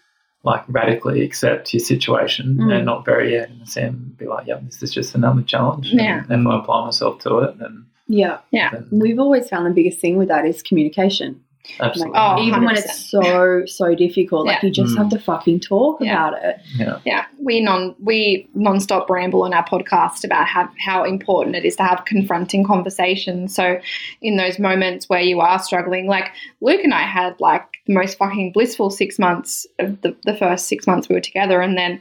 [0.44, 2.72] like radically accept your situation Mm.
[2.74, 5.14] and not bury your head in the sand and be like, yep, this is just
[5.14, 5.90] another challenge.
[5.92, 6.25] Yeah.
[6.29, 8.38] And if I apply myself to it, then, Yeah.
[8.50, 8.71] Yeah.
[8.73, 11.40] then We've always found the biggest thing with that is communication.
[11.79, 12.19] absolutely.
[12.19, 12.79] Like, Oh, even when 100%.
[12.85, 14.66] it's so, so difficult, like Yeah.
[14.66, 14.98] you just Mm.
[14.98, 16.12] have to fucking talk Yeah.
[16.29, 16.56] about it.
[16.77, 16.98] yeah.
[17.04, 21.77] Yeah, we non we nonstop ramble on our podcast about how how important it is
[21.77, 23.54] to have confronting conversations.
[23.54, 23.79] So,
[24.21, 28.18] in those moments where you are struggling, like Luke and I had like the most
[28.18, 32.00] fucking blissful six months of the, the first six months we were together, and then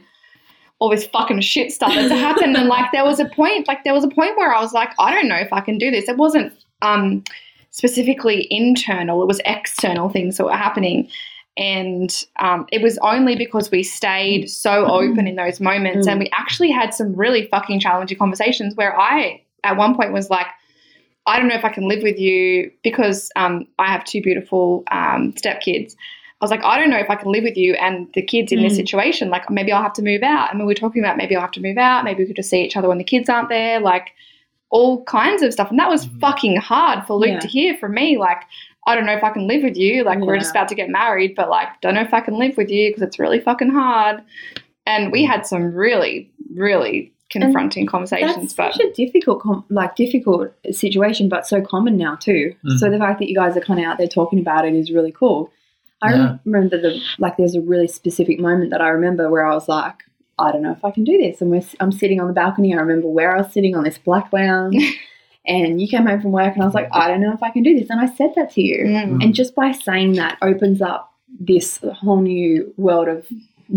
[0.78, 2.56] all this fucking shit started to happen.
[2.56, 4.90] and like there was a point, like there was a point where I was like,
[4.98, 6.08] I don't know if I can do this.
[6.08, 7.22] It wasn't um
[7.70, 11.08] specifically internal; it was external things that were happening.
[11.56, 16.30] And um, it was only because we stayed so open in those moments and we
[16.32, 20.46] actually had some really fucking challenging conversations where I, at one point, was like,
[21.26, 24.82] I don't know if I can live with you because um, I have two beautiful
[24.90, 25.94] um, stepkids.
[26.40, 28.50] I was like, I don't know if I can live with you and the kids
[28.50, 28.76] in this Mm.
[28.76, 29.30] situation.
[29.30, 30.50] Like, maybe I'll have to move out.
[30.50, 32.02] And we were talking about maybe I'll have to move out.
[32.02, 33.78] Maybe we could just see each other when the kids aren't there.
[33.78, 34.10] Like,
[34.70, 35.70] all kinds of stuff.
[35.70, 36.18] And that was Mhm.
[36.20, 37.38] fucking hard for Luke Yeah.
[37.38, 38.16] to hear from me.
[38.18, 38.42] Like,
[38.88, 40.02] I don't know if I can live with you.
[40.02, 42.56] Like, we're just about to get married, but like, don't know if I can live
[42.56, 44.22] with you because it's really fucking hard.
[44.86, 48.36] And we had some really, really confronting conversations.
[48.36, 52.54] That's But such a difficult, com- like difficult situation, but so common now too.
[52.64, 52.78] Mm.
[52.78, 54.90] So the fact that you guys are kind of out there talking about it is
[54.90, 55.50] really cool.
[56.02, 56.36] I Yeah.
[56.44, 57.36] remember the like.
[57.36, 60.02] There's a really specific moment that I remember where I was like,
[60.38, 62.74] I don't know if I can do this, and we're, I'm sitting on the balcony.
[62.74, 64.76] I remember where I was sitting on this black lounge,
[65.46, 67.50] and you came home from work, and I was like, I don't know if I
[67.50, 68.84] can do this, and I said that to you.
[68.84, 69.22] Mm.
[69.22, 73.26] And just by saying that opens up this whole new world of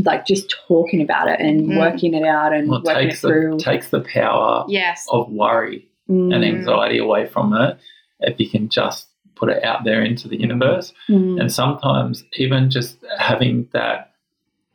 [0.03, 1.77] like just talking about it and Mm.
[1.79, 3.57] working it out and Well, it working it takes the, through.
[3.59, 5.05] takes the power yes.
[5.09, 7.79] of worry Mm, and anxiety away from it
[8.19, 10.93] if you can just put it out there into the universe.
[11.09, 14.11] mm, And sometimes even just having that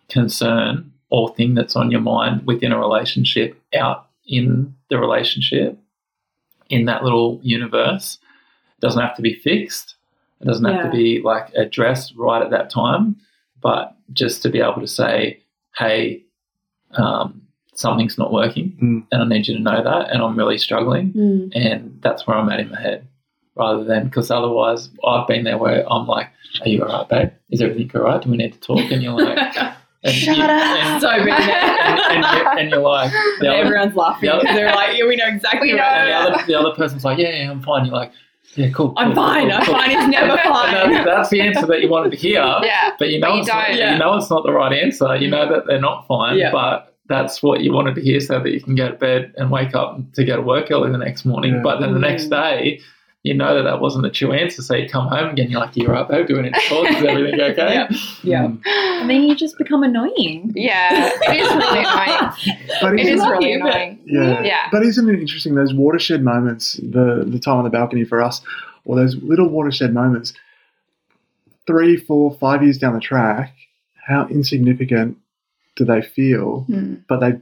[0.08, 5.78] concern or thing that's on your mind within a relationship out in the relationship,
[6.68, 8.18] in that little universe,
[8.80, 9.94] doesn't have to be fixed.
[10.40, 13.16] It doesn't have to be like addressed right at that time,
[13.62, 15.40] but just to be able to say,
[15.76, 16.24] hey,
[16.92, 17.42] um,
[17.74, 19.06] something's not working Mm.
[19.12, 22.36] and I need you to know that and I'm really struggling mm, and that's where
[22.36, 23.06] I'm at in my head,
[23.54, 26.28] rather than because otherwise I've been there where I'm like,
[26.62, 27.30] "Are you alright, babe?
[27.50, 28.22] Is everything alright?
[28.22, 29.38] Do we need to talk?" And you're like,
[30.04, 30.50] and Shut you- up.
[30.50, 31.38] And, So been there.
[31.38, 34.28] and, and, you, and you're like, the other, Everyone's laughing.
[34.28, 36.70] the other- They're like, yeah, we know exactly We what and the other, the other
[36.76, 38.12] person's like, "Yeah, yeah, I'm fine." You're like,
[38.54, 39.48] "Yeah, cool." I'm cool, cool, fine.
[39.50, 39.90] cool, I'm cool." fine.
[39.90, 40.72] It's never fine.
[40.92, 42.40] that's, that's the answer that you wanted to hear.
[42.62, 42.90] Yeah.
[42.98, 43.76] But you know, But you it's not, don't.
[43.78, 43.92] Yeah.
[43.92, 45.16] you know it's not the right answer.
[45.16, 46.50] You know that they're not fine, Yeah.
[46.52, 49.50] but that's what you wanted to hear so that you can go to bed and
[49.50, 51.54] wake up to go to work early the next morning.
[51.54, 51.62] Yeah.
[51.62, 52.30] But then the next Mm.
[52.30, 52.80] day,
[53.22, 54.62] you know that that wasn't the true answer.
[54.62, 56.88] So you come home again, you're like, you're right, babe, do we need to talk?
[56.88, 57.74] Is everything okay?
[57.74, 57.88] Yeah.
[58.22, 58.42] Yeah.
[58.46, 58.60] Mm.
[58.66, 60.52] And then you just become annoying.
[60.54, 62.32] Yeah, it is really annoying.
[62.80, 63.98] But It isn't- is love really you, annoying.
[64.06, 64.42] Yeah.
[64.42, 64.68] Yeah.
[64.72, 68.40] But isn't it interesting those watershed moments, the the time on the balcony for us,
[68.86, 70.32] or those little watershed moments,
[71.66, 73.54] three, four, five years down the track,
[74.06, 75.16] how insignificant
[75.76, 76.60] do they feel?
[76.62, 76.94] Hmm.
[77.08, 77.32] But they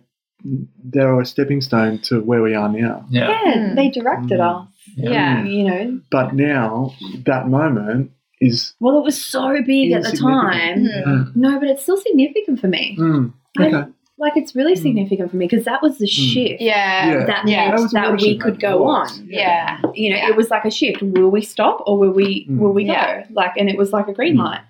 [0.44, 3.04] they're a stepping stone to where we are now.
[3.10, 3.28] Yeah.
[3.44, 3.76] Yeah, Mm.
[3.76, 4.62] they directed Mm.
[4.62, 4.68] us.
[4.96, 5.44] Yeah.
[5.44, 6.92] You know, But now
[7.26, 8.10] that moment
[8.40, 10.84] is well, it was so big at the time.
[10.86, 11.36] Mm.
[11.36, 12.96] No, but it's still significant for me.
[12.98, 13.90] mm, I- okay.
[14.20, 14.82] like it's really Mm.
[14.82, 17.10] significant for me because that was the shift Yeah.
[17.10, 17.24] Yeah.
[17.26, 17.68] that Yeah.
[17.70, 19.06] meant That that we could go on.
[19.28, 19.78] Yeah.
[19.94, 20.28] You know, Yeah.
[20.30, 21.02] it was like a shift.
[21.02, 22.58] Will we stop or will we Mm.
[22.58, 23.22] will we go?
[23.30, 24.44] Like, and it was like a green Mm.
[24.44, 24.60] light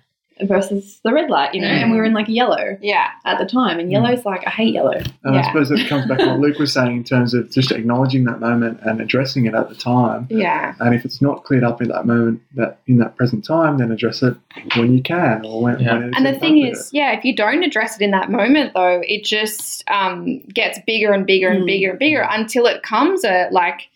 [0.43, 1.53] versus the red light.
[1.53, 1.81] You know, Mm.
[1.83, 3.07] and we were in like yellow Yeah.
[3.25, 4.91] at the time, and yellow's like I hate yellow.
[5.23, 5.41] And Yeah.
[5.41, 8.23] I suppose it comes back to what Luke was saying in terms of just acknowledging
[8.25, 10.27] that moment and addressing it at the time.
[10.29, 10.73] Yeah.
[10.79, 13.91] And if it's not cleared up in that moment, that in that present time, then
[13.91, 14.35] address it
[14.75, 15.79] when you can or when.
[15.79, 15.93] Yeah.
[15.93, 16.71] when it's And the thing appropriate.
[16.77, 20.79] is, yeah, if you don't address it in that moment, though, it just um, gets
[20.85, 21.67] bigger and bigger and Mm.
[21.67, 23.89] bigger and bigger until it comes a like,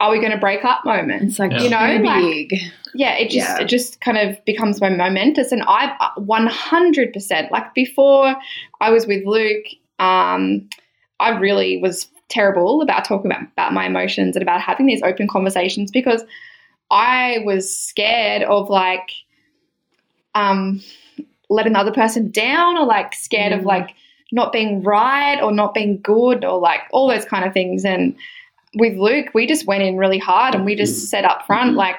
[0.00, 1.22] are we going to break up moment?
[1.22, 1.62] It's like Yeah.
[1.62, 2.60] You know, too like- big.
[2.96, 3.60] Yeah, it just Yeah.
[3.60, 5.50] it just kind of becomes more momentous.
[5.50, 8.36] And I one hundred percent like before
[8.80, 9.64] I was with Luke,
[9.98, 10.68] um,
[11.18, 15.26] I really was terrible about talking about, about my emotions and about having these open
[15.28, 16.24] conversations because
[16.90, 19.10] I was scared of like
[20.34, 20.80] um
[21.50, 23.66] letting the other person down or like scared of Mm.
[23.66, 23.94] like
[24.32, 28.14] not being right or not being good or like all those kind of things and
[28.76, 31.96] with Luke we just went in really hard and we just said up front like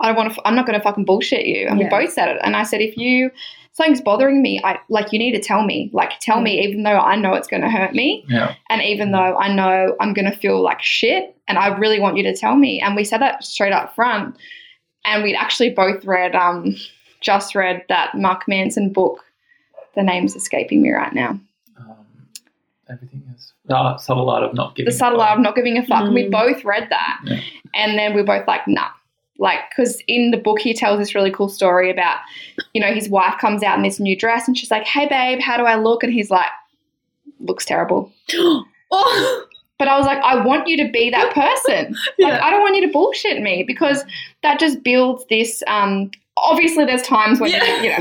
[0.00, 0.48] I don't want to.
[0.48, 1.66] I'm not going to fucking bullshit you.
[1.66, 1.84] And Yeah.
[1.84, 2.38] we both said it.
[2.42, 3.30] And I said, if you
[3.72, 5.90] something's bothering me, I like you need to tell me.
[5.92, 8.54] Like tell me, even though I know it's going to hurt me, Yeah.
[8.70, 12.16] and even though I know I'm going to feel like shit, and I really want
[12.16, 12.80] you to tell me.
[12.80, 14.36] And we said that straight up front.
[15.04, 16.74] And we'd actually both read, um,
[17.20, 19.22] just read that Mark Manson book.
[19.96, 21.38] The name's escaping me right now.
[21.78, 21.96] Um,
[22.88, 24.90] everything is uh, subtle art of not giving.
[24.90, 26.02] The subtle art of not giving a fuck.
[26.04, 26.30] And we Mm.
[26.30, 27.20] both read that.
[27.24, 27.40] Yeah.
[27.74, 28.88] And then we are both like, nah.
[29.38, 32.18] Like, because in the book, he tells this really cool story about,
[32.74, 35.40] you know, his wife comes out in this new dress and she's like, hey, babe,
[35.40, 36.02] how do I look?
[36.02, 36.50] And he's like,
[37.40, 38.12] looks terrible.
[38.90, 39.46] oh,
[39.78, 41.32] But I was like, I want you to be that
[41.64, 41.96] person.
[42.18, 44.04] Like, I don't want you to bullshit me because
[44.42, 45.62] that just builds this.
[45.66, 47.82] Um, obviously, there's times when, Yeah.
[47.82, 47.96] you know,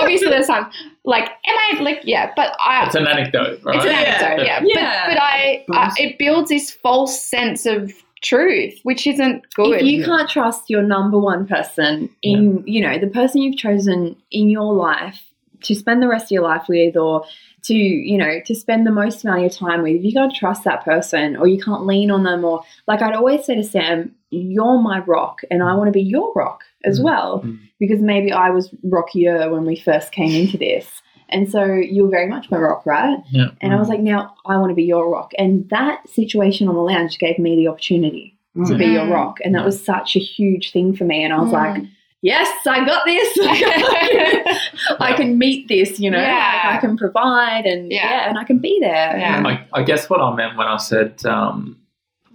[0.00, 0.74] obviously, there's times
[1.06, 3.76] like, am I like, yeah, but I, It's an anecdote, right?
[3.76, 3.98] it's an Yeah.
[3.98, 4.60] anecdote, yeah.
[4.64, 5.06] Yeah.
[5.06, 7.92] But, but I, But uh, I, it builds this false sense of
[8.22, 9.80] truth, which isn't good.
[9.80, 14.16] If you can't trust your number one person in, you know, the person you've chosen
[14.32, 15.22] in your life
[15.62, 17.24] to spend the rest of your life with or
[17.62, 20.34] to, you know, to spend the most amount of your time with, if you can't
[20.34, 23.64] trust that person or you can't lean on them or like I'd always say to
[23.64, 27.04] Sam, you're my rock and I want to be your rock as Mm.
[27.04, 27.58] well Mm.
[27.80, 31.02] because maybe I was rockier when we first came into this.
[31.28, 33.18] And so you're very much my rock, right?
[33.30, 33.48] Yeah.
[33.60, 35.32] And I was like, now I want to be your rock.
[35.38, 38.78] And that situation on the lounge gave me the opportunity to Mm.
[38.78, 39.10] be your Mm.
[39.12, 39.38] rock.
[39.44, 41.24] And that was such a huge thing for me.
[41.24, 41.52] And I was Mm.
[41.52, 41.82] like,
[42.22, 43.36] yes, I got this.
[45.00, 46.62] I can meet this, you know, Yeah.
[46.64, 48.04] like I can provide and Yeah.
[48.10, 48.28] yeah.
[48.28, 49.16] and I can be there.
[49.18, 49.38] Yeah.
[49.38, 51.78] And- I, I guess what I meant when I said, um,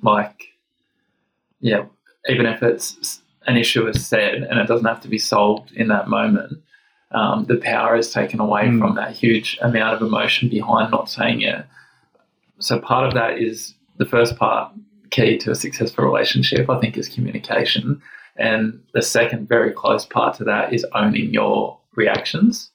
[0.03, 0.47] like,
[1.59, 1.85] yeah,
[2.27, 5.87] even if it's an issue is said and it doesn't have to be solved in
[5.89, 6.61] that moment,
[7.11, 8.79] um, the power is taken away Mm.
[8.79, 11.65] from that huge amount of emotion behind not saying it.
[12.59, 14.71] So part of that is the first part,
[15.09, 18.01] key to a successful relationship, I think, is communication.
[18.41, 22.71] And the second very close part to that is owning your reactions.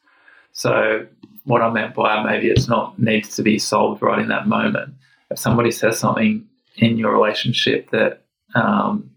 [0.52, 1.04] So
[1.44, 4.94] what I meant by maybe it's not needs to be solved right in that moment.
[5.28, 6.46] If somebody says something
[6.76, 8.22] in your relationship that
[8.54, 9.10] um,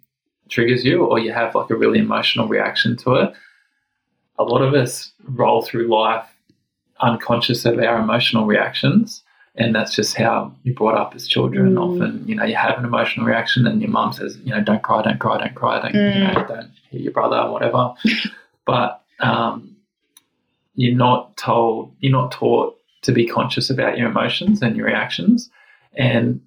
[0.50, 3.34] triggers you, or you have like a really emotional reaction to it,
[4.40, 6.26] a lot of us roll through life
[7.02, 9.24] unconscious of our emotional reactions.
[9.60, 11.76] And that's just how you're brought up as children.
[11.76, 11.82] Mm.
[11.82, 14.82] Often, you know, you have an emotional reaction, and your mum says, you know, don't
[14.82, 17.94] cry, don't cry, don't cry, don't, you know, don't hit your brother, whatever.
[18.66, 19.76] but um,
[20.76, 25.50] you're not told, you're not taught to be conscious about your emotions and your reactions.
[25.98, 26.42] And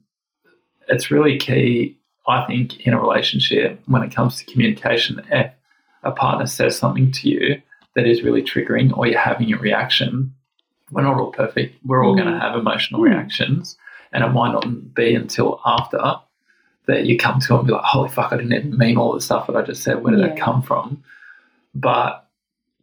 [0.89, 5.21] it's really key, I think, in a relationship when it comes to communication.
[5.31, 5.53] If
[6.03, 7.63] a partner says something to you
[7.95, 10.35] that is really triggering or you're having a reaction,
[10.93, 11.77] we're not all perfect.
[11.85, 12.19] We're all Mm.
[12.23, 13.11] going to have emotional Mm.
[13.11, 13.77] reactions.
[14.13, 15.99] And it might not be until after
[16.87, 19.21] that you come to and be like, holy fuck, I didn't even mean all the
[19.21, 20.03] stuff that I just said.
[20.03, 21.03] Where did that come from?
[21.75, 22.27] But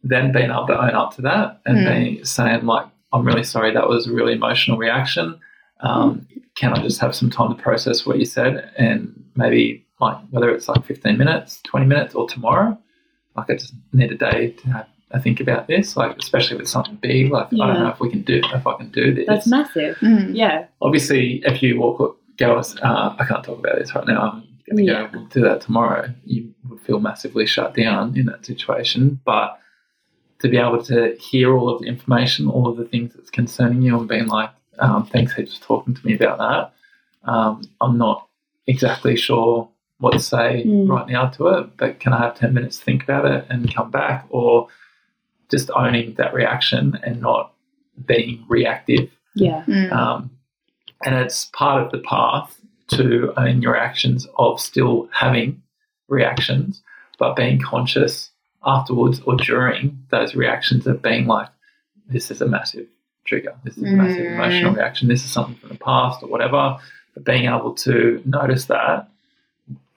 [0.04, 1.86] then being able to own up to that and Mm.
[1.86, 5.40] being saying like, I'm really sorry, that was a really emotional reaction.
[5.82, 10.18] Um, can I just have some time to process what you said and maybe like
[10.32, 12.78] whether it's like 15 minutes, 20 minutes, or tomorrow?
[13.36, 15.96] Like I just need a day to have a think about this.
[15.98, 18.76] Like especially with something big, like I don't know if we can do if I
[18.78, 19.26] can do this.
[19.28, 19.98] That's massive.
[19.98, 20.36] Mm.
[20.36, 20.66] Yeah.
[20.82, 24.22] Obviously, if you walk up go, uh, I can't talk about this right now.
[24.22, 25.08] I'm going to Yeah.
[25.12, 26.10] go we'll do that tomorrow.
[26.26, 29.60] You would feel massively shut down in that situation, but
[30.40, 33.82] to be able to hear all of the information, all of the things that's concerning
[33.82, 37.98] you, and being like, um, "Thanks heaps for talking to me about that." Um, I'm
[37.98, 38.26] not
[38.68, 40.88] exactly sure what to say Mm.
[40.88, 43.74] right now to it, but can I have ten minutes to think about it and
[43.74, 44.70] come back, or
[45.50, 47.54] just owning that reaction and not
[48.06, 49.64] being reactive Yeah.
[49.68, 49.92] Mm.
[49.92, 50.30] um,
[51.06, 55.62] and it's part of the path to own your actions of still having
[56.08, 56.82] reactions,
[57.20, 58.32] but being conscious
[58.66, 61.48] afterwards or during those reactions of being like,
[62.08, 62.88] this is a massive
[63.26, 64.34] trigger, this is a massive Mm.
[64.34, 66.78] emotional reaction, this is something from the past or whatever.
[67.14, 69.08] But being able to notice that,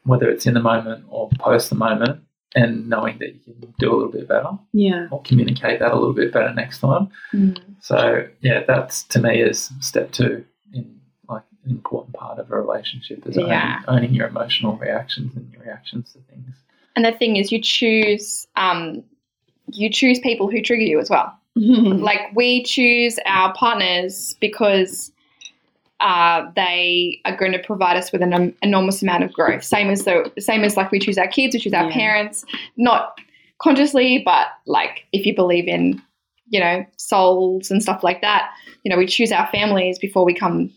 [0.04, 2.20] whether it's in the moment or post the moment,
[2.54, 5.08] and knowing that you can do a little bit better Yeah.
[5.10, 7.08] or communicate that a little bit better next time.
[7.32, 7.58] Mm.
[7.80, 12.56] So yeah, that's to me is step two in like an important part of a
[12.60, 13.80] relationship is Yeah.
[13.88, 16.54] owning, owning your emotional reactions and your reactions to things.
[16.94, 19.02] And the thing is, you choose um,
[19.72, 21.32] you choose people who trigger you as well.
[21.56, 25.10] Like we choose our partners because
[26.02, 29.62] uh, they are going to provide us with an em- enormous amount of growth.
[29.64, 31.92] Same as the same as like we choose our kids, we choose our Yeah.
[31.94, 32.44] parents,
[32.76, 33.18] not
[33.58, 36.02] consciously, but like if you believe in
[36.48, 38.50] you know souls and stuff like that,
[38.82, 40.70] you know we choose our families before we come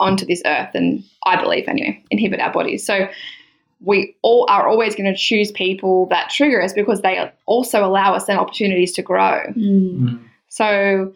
[0.00, 2.84] onto this earth, and I believe anyway inhibit our bodies.
[2.86, 3.08] So
[3.84, 8.14] we all are always going to choose people that trigger us because they also allow
[8.14, 9.40] us then opportunities to grow.
[9.56, 10.22] Mm.
[10.48, 11.12] So,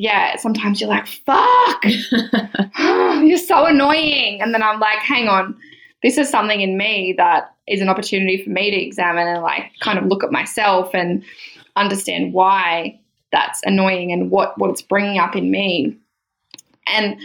[0.00, 1.84] yeah, sometimes you're like, fuck,
[3.22, 4.40] you're so annoying.
[4.40, 5.54] And then I'm like, hang on,
[6.02, 9.72] this is something in me that is an opportunity for me to examine and like
[9.80, 11.22] kind of look at myself and
[11.76, 12.98] understand why
[13.30, 15.94] that's annoying and what, what it's bringing up in me.
[16.86, 17.20] And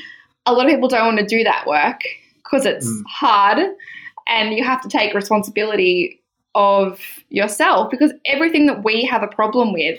[0.46, 2.02] a lot of people don't want to do that work
[2.44, 3.04] because it's Mm.
[3.08, 3.60] hard
[4.28, 6.22] and you have to take responsibility
[6.56, 7.00] of
[7.30, 9.98] yourself because everything that we have a problem with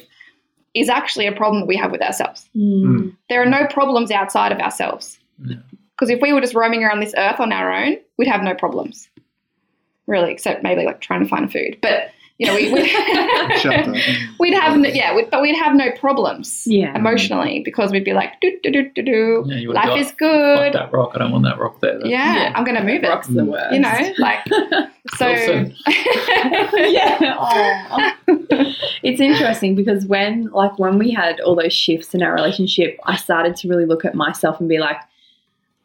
[0.79, 2.49] is actually a problem that we have with ourselves.
[2.55, 3.17] Mm.
[3.29, 5.19] There are no problems outside of ourselves.
[5.45, 5.57] Yeah.
[5.97, 8.55] Because if we were just roaming around this earth on our own, we'd have no
[8.55, 9.09] problems,
[10.07, 11.79] really, except maybe like trying to find food.
[11.81, 12.87] But you know, we, we
[13.59, 13.95] Shelter.
[14.41, 16.95] we'd have no, yeah, we'd, but we'd have no problems Yeah.
[16.97, 20.73] emotionally because we'd be like, do do do do do, Yeah, life got, is good.
[20.75, 21.13] that rock.
[21.15, 21.99] I don't want that rock there.
[22.07, 22.53] Yeah, Yeah.
[22.55, 23.09] I'm gonna move it.
[23.09, 23.73] Rock's the worst.
[23.73, 24.41] You know, like
[25.17, 25.27] so.
[25.29, 25.75] Wilson.
[25.87, 27.37] yeah.
[27.39, 28.17] Aw.
[29.03, 33.17] it's interesting because when like when we had all those shifts in our relationship, I
[33.17, 34.99] started to really look at myself and be like,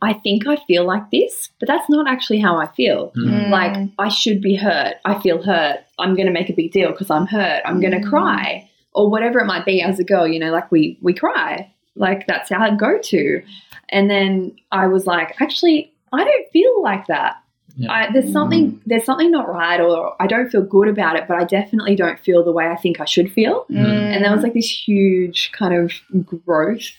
[0.02, 3.12] I think I feel like this, but that's not actually how I feel.
[3.16, 3.50] Mm.
[3.50, 4.96] Like I should be hurt.
[5.06, 5.80] I feel hurt.
[6.00, 7.62] I'm going to make a big deal because I'm hurt.
[7.66, 8.10] I'm going to Mm.
[8.10, 11.72] cry or whatever it might be as a girl, you know, like we we cry.
[11.96, 13.42] Like that's our go-to.
[13.90, 17.36] And then I was like, actually, I don't feel like that.
[17.76, 17.92] Yeah.
[17.92, 21.38] I, there's something there's something not right or I don't feel good about it, but
[21.38, 23.66] I definitely don't feel the way I think I should feel.
[23.70, 24.16] Mm.
[24.16, 25.92] And there was like this huge kind of
[26.26, 26.90] growth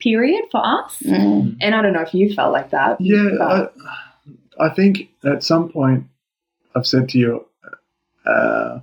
[0.00, 0.96] period for us.
[1.04, 1.56] Mm.
[1.60, 3.00] And I don't know if you felt like that.
[3.00, 3.74] Yeah, but-
[4.58, 6.04] I, I think at some point
[6.74, 7.44] I've said to you,
[8.26, 8.80] uh,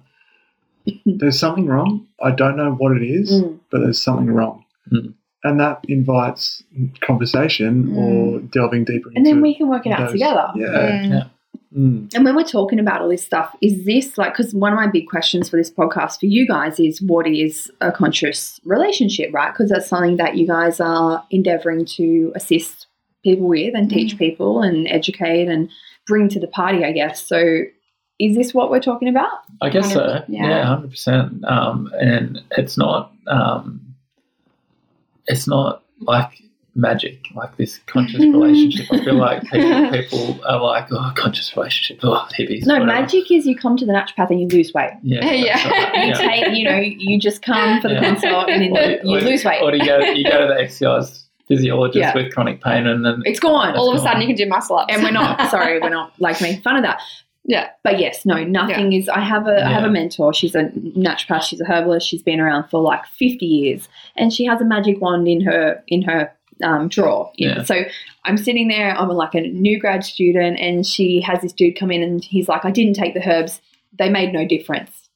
[1.05, 2.07] there's something wrong.
[2.21, 3.59] I don't know what it is, Mm.
[3.71, 4.63] but there's something wrong.
[4.91, 5.13] Mm.
[5.43, 6.63] And that invites
[7.01, 10.51] conversation or delving deeper into and then we can work it out those- together.
[10.55, 10.67] Yeah.
[10.67, 11.29] Mm.
[11.75, 12.13] Mm.
[12.13, 14.87] And when we're talking about all this stuff, is this like, because one of my
[14.87, 19.51] big questions for this podcast for you guys is what is a conscious relationship, right?
[19.51, 22.87] Because that's something that you guys are endeavoring to assist
[23.23, 25.69] people with and teach people and educate and
[26.07, 27.27] bring to the party, I guess.
[27.27, 27.63] So
[28.19, 29.31] is this what we're talking about?
[29.61, 30.23] I guess so.
[30.27, 30.47] Yeah.
[30.47, 31.43] Yeah, hundred percent.
[31.45, 33.11] Um, and it's not.
[33.27, 33.81] Um,
[35.27, 36.41] it's not like
[36.75, 38.85] magic, like this conscious relationship.
[38.91, 42.65] I feel like people, people are like, oh, conscious relationship, oh, hippies.
[42.65, 42.85] No, whatever.
[43.01, 44.91] magic is you come to the naturopath and you lose weight.
[45.01, 45.55] Yeah, Yeah.
[45.55, 48.01] that's right, You take, you know, you just come for the Yeah.
[48.13, 49.61] consult and then Or- you or- lose weight.
[49.61, 52.13] Or do you go, you go to the exercise physiologist Yeah.
[52.15, 53.75] with chronic pain, and then It's gone.
[53.75, 56.11] All of a sudden, you can do muscle ups, and we're not sorry we're not
[56.19, 56.99] like making fun of that
[57.45, 57.69] Yeah.
[57.83, 60.63] but yes no nothing is i have a I have a mentor she's a
[60.97, 64.65] naturopath she's a herbalist she's been around for like 50 years and she has a
[64.65, 66.31] magic wand in her in her
[66.63, 67.63] um, drawer Yeah.
[67.63, 67.83] so
[68.23, 71.91] i'm sitting there i'm like a new grad student and she has this dude come
[71.91, 73.59] in and he's like i didn't take the herbs
[73.97, 75.09] they made no difference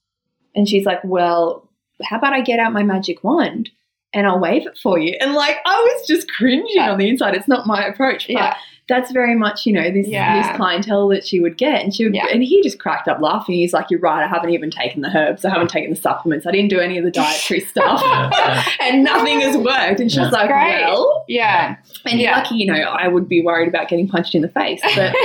[0.55, 1.67] and she's like well
[2.03, 3.69] how about i get out my magic wand
[4.11, 5.15] and I'll wave it for you.
[5.21, 7.35] And like I was just cringing on the inside.
[7.35, 8.25] It's not my approach.
[8.25, 8.55] But Yeah.
[8.89, 10.41] That's very much, you know, this Yeah.
[10.49, 11.81] this clientele that she would get.
[11.83, 12.25] And she would Yeah.
[12.31, 13.55] and he just cracked up laughing.
[13.55, 16.45] He's like, You're right, I haven't even taken the herbs, I haven't taken the supplements,
[16.45, 18.01] I didn't do any of the dietary stuff.
[18.03, 18.63] Yeah, yeah.
[18.81, 20.01] and nothing has worked.
[20.01, 20.29] And she's Yeah.
[20.29, 20.83] like, Great.
[20.83, 21.75] Well Yeah.
[22.05, 22.37] and Yeah.
[22.37, 24.81] lucky, you know, I would be worried about getting punched in the face.
[24.95, 25.15] But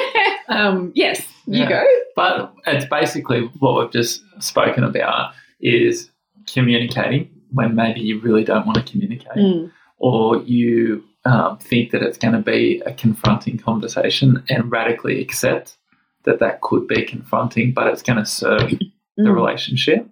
[0.48, 1.68] um yes, you Yeah.
[1.68, 1.84] go.
[2.14, 6.10] But it's basically what we've just spoken about is
[6.52, 9.70] communicating when maybe you really don't want to communicate, Mm.
[9.98, 15.76] or you um, think that it's going to be a confronting conversation and radically accept
[16.24, 18.90] that that could be confronting, but it's going to serve the
[19.22, 19.34] Mm.
[19.34, 20.08] relationship.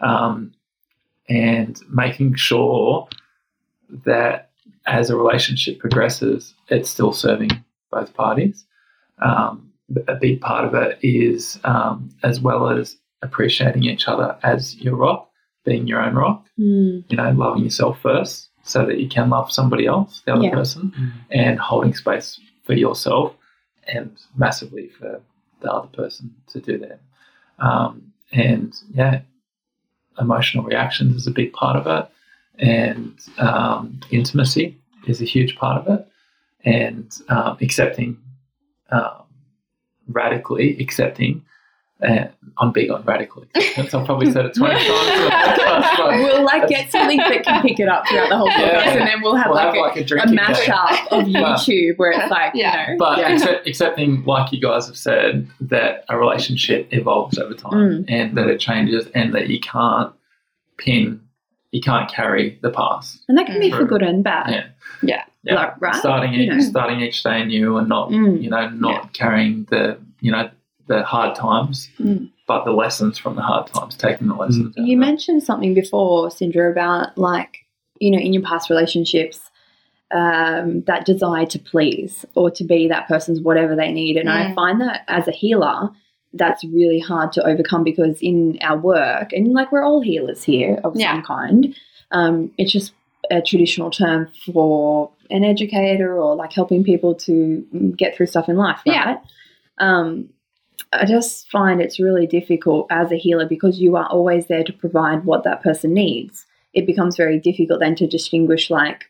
[0.00, 0.52] Um,
[1.28, 3.08] and making sure
[4.04, 4.50] that
[4.86, 7.50] as a relationship progresses, it's still serving
[7.90, 8.64] both parties.
[9.18, 9.72] Um,
[10.06, 14.94] a big part of it is um, as well as appreciating each other as your
[14.96, 15.28] rock,
[15.64, 17.04] being your own rock, Mm.
[17.08, 20.50] you know, loving yourself first so that you can love somebody else, the other Yeah.
[20.50, 20.92] person,
[21.30, 23.34] and holding space for yourself
[23.86, 25.20] and massively for
[25.60, 27.00] the other person to do that.
[27.60, 29.20] Um, and yeah,
[30.18, 32.10] emotional reactions is a big part of it,
[32.58, 36.08] and um, intimacy is a huge part of it,
[36.64, 38.18] and um, accepting,
[38.90, 39.22] um,
[40.08, 41.42] radically accepting.
[41.98, 42.28] And
[42.58, 43.94] I'm big on radical acceptance.
[43.94, 44.86] I've probably said it 20 times.
[44.86, 48.84] podcast, but We'll like get something that can pick it up throughout the whole podcast,
[48.84, 48.90] Yeah.
[48.98, 50.44] and then we'll have we'll like have a, like a a drinking game.
[50.44, 52.90] mashup of YouTube where it's like, Yeah.
[52.90, 53.32] you know, But yeah.
[53.32, 58.04] accept, accepting, like you guys have said, that a relationship evolves over time Mm.
[58.08, 60.12] and that it changes and that you can't
[60.76, 61.20] pin,
[61.72, 63.24] you can't carry the past.
[63.28, 64.50] and that can be for good and bad.
[64.50, 64.66] Yeah.
[65.02, 65.22] Yeah.
[65.44, 65.54] Yeah.
[65.54, 65.94] Like, right?
[65.94, 66.60] Starting You each, know.
[66.60, 68.42] starting each day anew and not, Mm.
[68.42, 70.50] you know, not carrying the, you know,
[70.86, 72.30] the hard times, Mm.
[72.46, 74.76] but the lessons from the hard times, taking the lessons.
[74.78, 75.06] out You of it.
[75.06, 77.58] mentioned something before, Sindra, about like,
[78.00, 79.40] you know, in your past relationships,
[80.12, 84.16] um, that desire to please or to be that person's whatever they need.
[84.16, 84.54] And I Mm.
[84.54, 85.90] find that as a healer,
[86.32, 90.80] that's really hard to overcome because in our work, and like we're all healers here
[90.84, 91.14] of Yeah.
[91.14, 91.74] some kind,
[92.12, 92.92] um, it's just
[93.30, 97.66] a traditional term for an educator or like helping people to
[97.96, 98.94] get through stuff in life, right?
[98.94, 99.16] Yeah.
[99.78, 100.28] Um,
[100.92, 104.72] I just find it's really difficult as a healer because you are always there to
[104.72, 106.46] provide what that person needs.
[106.74, 109.06] It becomes very difficult then to distinguish, like,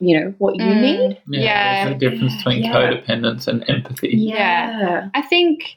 [0.00, 0.80] you know, what you Mm.
[0.80, 1.18] need.
[1.28, 1.84] Yeah, Yeah.
[1.84, 2.72] There's a difference between Yeah.
[2.72, 4.10] codependence and empathy.
[4.12, 5.08] Yeah.
[5.14, 5.76] I think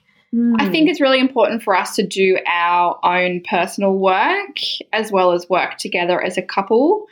[0.57, 4.55] I think it's really important for us to do our own personal work
[4.93, 7.05] as well as work together as a couple.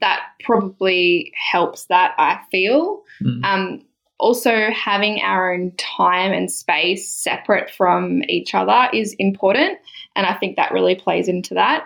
[0.00, 3.02] That probably helps that, I feel.
[3.20, 3.44] Mm.
[3.44, 3.82] Um,
[4.24, 9.78] also, having our own time and space separate from each other is important.
[10.16, 11.84] And I think that really plays into that.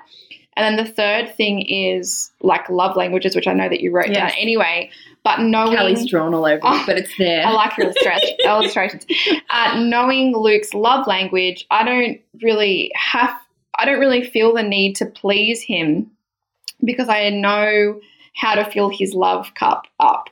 [0.56, 4.12] And then the third thing is like love languages, which I know that you wrote
[4.12, 4.88] down anyway.
[5.24, 7.44] But knowing Kelly's drawn all over Oh, it, but it's there.
[7.44, 7.92] I like your
[8.44, 9.04] illustrations.
[9.50, 13.34] Uh, knowing Luke's love language, I don't really have,
[13.76, 16.08] I don't really feel the need to please him
[16.84, 18.00] because I know
[18.36, 20.30] how to fill his love cup up.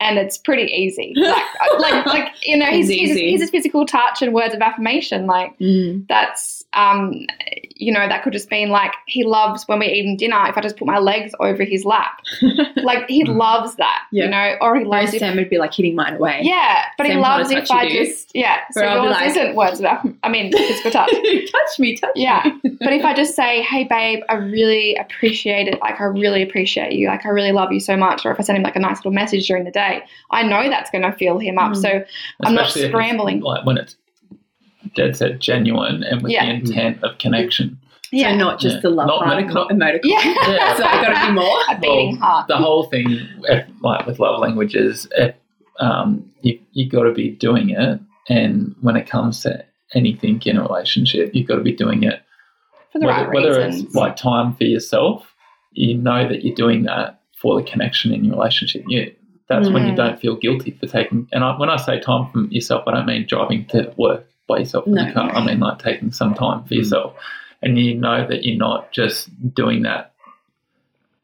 [0.00, 1.14] And it's pretty easy.
[1.60, 3.32] Like, like, like you know, he's, his, easy.
[3.36, 5.26] his physical touch and words of affirmation.
[5.26, 6.06] Like, Mm.
[6.08, 7.26] that's um
[7.80, 10.60] you know that could just mean like he loves when we're eating dinner if i
[10.60, 12.20] just put my legs over his lap
[12.76, 13.36] like he Mm.
[13.36, 14.24] loves that Yeah.
[14.24, 16.40] you know or he Whereas loves if, Sam would be like hitting mine away.
[16.42, 18.04] yeah but he Same kind loves if i you do.
[18.04, 19.86] just yeah so Where yours like- isn't words of
[20.22, 21.10] i mean physical touch
[21.52, 22.42] touch me, touch Yeah.
[22.64, 22.76] me.
[22.80, 26.92] but if i just say hey babe i really appreciate it like i really appreciate
[26.92, 28.80] you like i really love you so much or if i send him like a
[28.80, 31.76] nice little message during the day i know that's going to fill him up Mm.
[31.76, 31.88] so
[32.42, 33.40] I'm not Especially if it's, scrambling.
[33.40, 33.94] Like when it's
[34.94, 36.46] dead set genuine and with Yeah.
[36.46, 37.78] the intent of connection.
[38.12, 38.80] yeah So not just Yeah.
[38.82, 40.00] the love Not heart, medical- not emoticon.
[40.04, 40.76] yeah Yeah.
[40.78, 41.58] so I got to be more.
[41.68, 43.06] a beating Well, heart The whole thing,
[43.44, 45.34] if, like with love languages, if,
[45.78, 49.64] um, you you got to be doing it, and when it comes to
[49.94, 52.20] anything in a relationship, you've got to be doing it.
[52.92, 55.32] for the whether, right whether reasons it's like time for yourself,
[55.72, 58.82] you know that you're doing that for the connection in your relationship.
[58.88, 59.12] You,
[59.48, 59.96] that's when you Mm.
[59.96, 61.26] don't feel guilty for taking.
[61.32, 64.58] And I, when I say time for yourself, I don't mean driving to work by
[64.58, 65.04] yourself in No.
[65.06, 65.30] the car.
[65.34, 66.78] I mean like taking some time for Mm.
[66.78, 67.14] yourself,
[67.62, 70.12] and you know that you're not just doing that.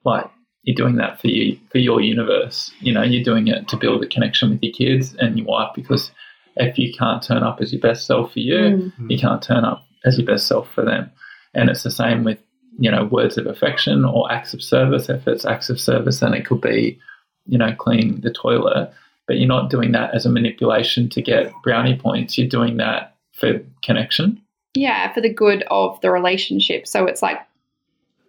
[0.04, 0.28] Like
[0.62, 2.70] you're doing that for you for your universe.
[2.80, 5.70] You know, you're doing it to build a connection with your kids and your wife
[5.74, 6.10] because
[6.56, 9.10] if you can't turn up as your best self for you, Mm.
[9.10, 11.10] you can't turn up as your best self for them.
[11.54, 12.38] And it's the same with,
[12.78, 15.08] you know, words of affection or acts of service.
[15.08, 16.98] If it's acts of service, then it could be,
[17.46, 18.90] you know, cleaning the toilet.
[19.26, 22.38] But you're not doing that as a manipulation to get brownie points.
[22.38, 24.40] You're doing that for connection.
[24.74, 26.86] yeah, for the good of the relationship.
[26.86, 27.38] So it's like,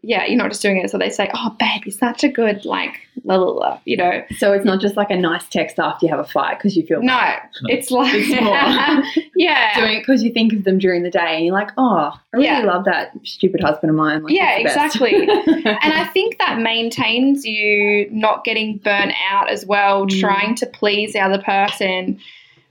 [0.03, 2.64] yeah, you're not just doing it so they say, oh, babe, you're such a good,
[2.64, 2.93] like,
[3.26, 4.24] la la la, you know.
[4.38, 6.86] So it's not just like a nice text after you have a fight because you
[6.86, 7.20] feel No,
[7.66, 9.24] it's like, It's more.
[9.36, 9.78] yeah.
[9.78, 12.38] doing it because you think of them during the day and you're like, oh, I
[12.38, 12.60] really Yeah.
[12.64, 14.24] love that stupid husband of mine.
[14.24, 14.95] Like, Yeah, he's the best.
[14.95, 15.28] exactly.
[15.66, 20.20] and I think that maintains you not getting burnt out as well, Mm.
[20.22, 22.20] trying to please the other person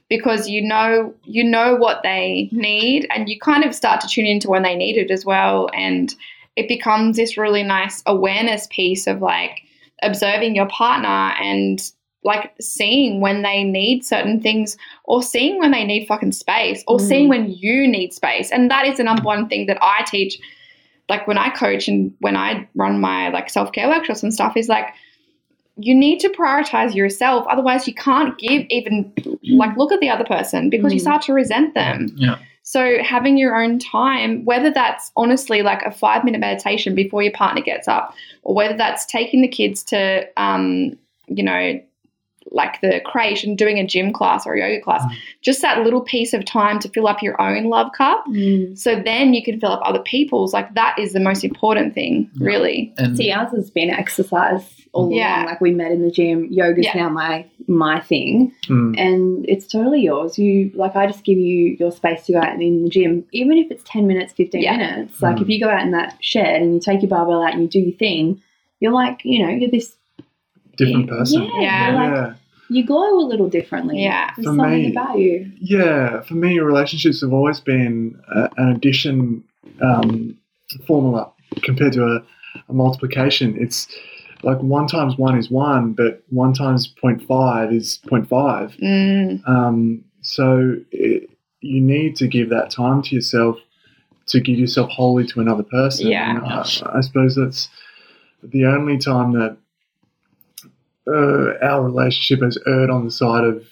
[0.09, 4.27] because you know you know what they need and you kind of start to tune
[4.27, 6.15] into when they need it as well and
[6.57, 9.63] it becomes this really nice awareness piece of like
[10.03, 11.91] observing your partner and
[12.25, 16.99] like seeing when they need certain things or seeing when they need fucking space or
[16.99, 17.09] Mm.
[17.09, 20.39] seeing when you need space and that is the number one thing that i teach
[21.09, 24.69] like when i coach and when i run my like self-care workshops and stuff is
[24.69, 24.87] like
[25.79, 29.12] you need to prioritize yourself otherwise you can't give even
[29.43, 31.03] like look at the other person because you Mm.
[31.03, 32.37] start to resent them Yeah.
[32.62, 37.33] so having your own time, whether that's honestly like a five minute meditation before your
[37.33, 40.97] partner gets up, or whether that's taking the kids to, um,
[41.29, 41.81] you know,
[42.53, 45.11] like the crèche and doing a gym class or a yoga class, Mm.
[45.42, 48.24] just that little piece of time to fill up your own love cup.
[48.28, 48.78] Mm.
[48.78, 50.53] So then you can fill up other people's.
[50.55, 52.47] Like that is the most important thing, Yeah.
[52.47, 52.92] really.
[52.99, 55.36] And See, ours has been exercise all Yeah.
[55.36, 55.47] along.
[55.47, 56.49] Like we met in the gym.
[56.51, 56.97] Yoga's Yeah.
[57.03, 58.94] now my my thing, Mm.
[58.97, 60.38] and it's totally yours.
[60.38, 63.59] You like I just give you your space to go out in the gym, even
[63.59, 64.76] if it's ten minutes, fifteen Yeah.
[64.76, 65.20] minutes.
[65.20, 65.42] Like Mm.
[65.42, 67.68] if you go out in that shed and you take your barbell out and you
[67.68, 68.40] do your thing,
[68.80, 69.97] you're like you know you're this
[70.77, 71.43] Different person.
[71.45, 71.91] Yeah, Yeah.
[71.91, 72.37] You're like,
[72.68, 74.03] you glow a little differently.
[74.03, 74.31] Yeah.
[74.37, 75.53] There's For something me- about you.
[75.61, 79.45] Yeah, for me, relationships have always been uh, an addition
[79.81, 80.37] um,
[80.87, 81.31] formula
[81.62, 82.24] compared to a,
[82.68, 83.57] a multiplication.
[83.59, 83.87] It's
[84.43, 88.79] like one times one is one, but one times 0.5 is 0.5.
[88.81, 93.59] Mm, Um, so it, you need to give that time to yourself
[94.27, 96.09] to give yourself wholly to another person.
[96.09, 96.41] Yeah.
[96.45, 97.68] I, I suppose that's
[98.43, 99.57] the only time that
[101.09, 103.65] uh, our relationship has erred on the side of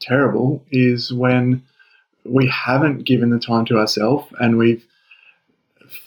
[0.00, 1.62] terrible is when
[2.24, 4.84] we haven't given the time to ourselves and we've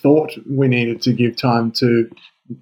[0.01, 2.09] thought we needed to give time to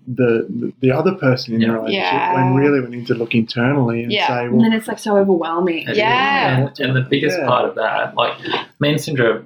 [0.07, 2.33] the the other person in the relationship Yeah.
[2.35, 4.27] when really we need to look internally and Yeah.
[4.27, 5.85] say, And then it's like so overwhelming.
[5.93, 6.67] Yeah.
[6.67, 7.47] And, and the biggest Yeah.
[7.47, 8.37] part of that, like
[8.79, 9.43] me and Sindra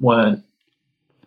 [0.00, 0.42] weren't,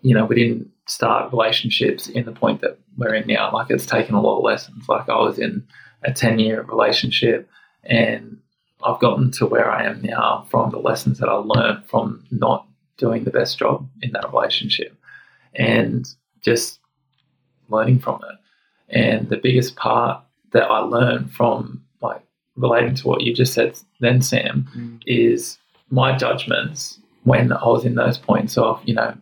[0.01, 3.51] you know, we didn't start relationships in the point that we're in now.
[3.53, 4.89] Like it's taken a lot of lessons.
[4.89, 5.63] Like I was in
[6.03, 7.49] a 10 year relationship
[7.83, 8.37] and
[8.83, 12.65] I've gotten to where I am now from the lessons that I learned from not
[12.97, 14.95] doing the best job in that relationship
[15.55, 16.07] and
[16.41, 16.79] just
[17.69, 18.37] learning from it.
[18.95, 22.21] And the biggest part that I learned from like
[22.55, 24.99] relating to what you just said then, Sam, Mm.
[25.05, 25.57] is
[25.91, 29.13] my judgments when I was in those points of, you know,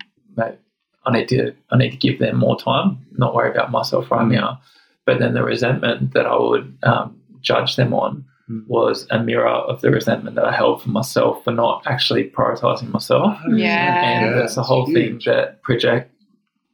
[1.05, 4.25] I need to I need to give them more time, not worry about myself right
[4.27, 4.31] Mm.
[4.33, 4.59] now.
[5.07, 8.65] But then the resentment that I would um, judge them on Mm.
[8.67, 12.89] was a mirror of the resentment that I held for myself for not actually prioritizing
[12.93, 13.37] myself.
[13.45, 13.59] 100%.
[13.59, 14.09] Yeah.
[14.09, 15.25] And that's the whole huge.
[15.25, 16.09] thing that project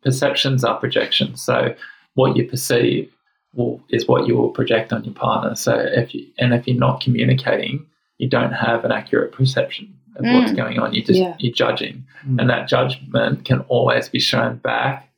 [0.04, 1.42] perceptions are projections.
[1.42, 1.74] So
[2.14, 3.12] what you perceive
[3.56, 5.56] will, is what you will project on your partner.
[5.56, 7.86] So if you and if you're not communicating,
[8.20, 10.56] you don't have an accurate perception of what's Mm.
[10.58, 10.94] going on.
[10.94, 11.36] You just Yeah.
[11.40, 12.40] you're judging, Mm.
[12.40, 15.10] and that judgment can always be shown back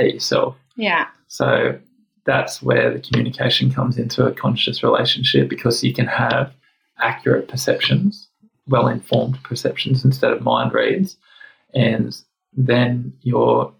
[0.00, 0.56] at yourself.
[0.74, 1.06] Yeah.
[1.28, 1.78] So
[2.24, 6.52] that's where the communication comes into a conscious relationship because you can have
[7.00, 8.28] accurate perceptions,
[8.68, 11.16] well informed perceptions instead of mind reads.
[11.74, 12.16] And
[12.56, 13.72] then your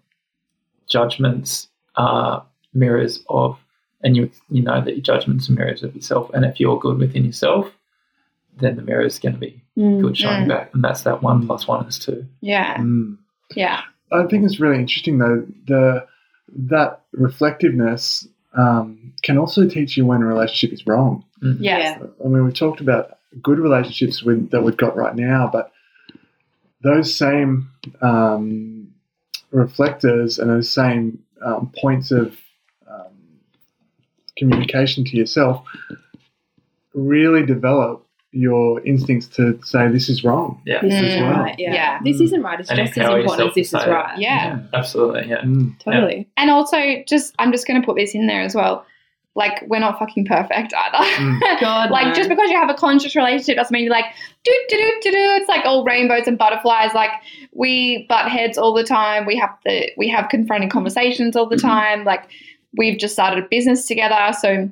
[0.89, 3.57] judgments are mirrors of,
[4.03, 6.29] and you, you know that your judgments are mirrors of yourself.
[6.33, 7.71] And if you're good within yourself,
[8.57, 10.01] then the mirror is going to be Mm.
[10.01, 10.49] good showing Mm.
[10.49, 10.71] back.
[10.75, 12.27] And that's that one plus one is two.
[12.41, 12.77] Yeah.
[12.77, 13.17] Mm.
[13.55, 13.81] Yeah.
[14.11, 16.05] I think it's really interesting though the
[16.49, 21.23] that reflectiveness um, can also teach you when a relationship is wrong.
[21.41, 25.71] Yeah, I mean, we've talked about good relationships with, that we've got right now, but
[26.83, 27.69] those same
[28.01, 28.93] um,
[29.51, 32.37] reflectors and those same um, points of
[32.89, 33.13] um,
[34.37, 35.65] communication to yourself
[36.93, 40.61] really develop your instincts to say this is wrong.
[40.65, 40.81] Yeah.
[40.81, 41.55] This as isn't right.
[41.57, 41.73] Yeah.
[41.73, 41.99] Yeah.
[42.03, 42.59] This isn't right.
[42.59, 44.17] It's And just as important as this is right.
[44.17, 44.59] Yeah.
[44.73, 45.29] Absolutely.
[45.29, 45.41] Yeah.
[45.41, 45.79] Mm.
[45.79, 46.27] Totally.
[46.35, 46.77] And also,
[47.07, 48.85] just I'm just going to put this in there as well.
[49.35, 51.05] Like, we're not fucking perfect either.
[51.05, 51.59] Mm.
[51.61, 52.13] God, like, no.
[52.13, 54.13] just because you have a conscious relationship doesn't mean you're like,
[54.43, 55.17] do, do, do, do, do.
[55.35, 56.93] It's like all rainbows and butterflies.
[56.93, 57.11] Like,
[57.53, 59.25] we butt heads all the time.
[59.25, 62.03] We have the, we have confronting conversations all the time.
[62.03, 62.29] Like,
[62.75, 64.33] we've just started a business together.
[64.39, 64.69] So,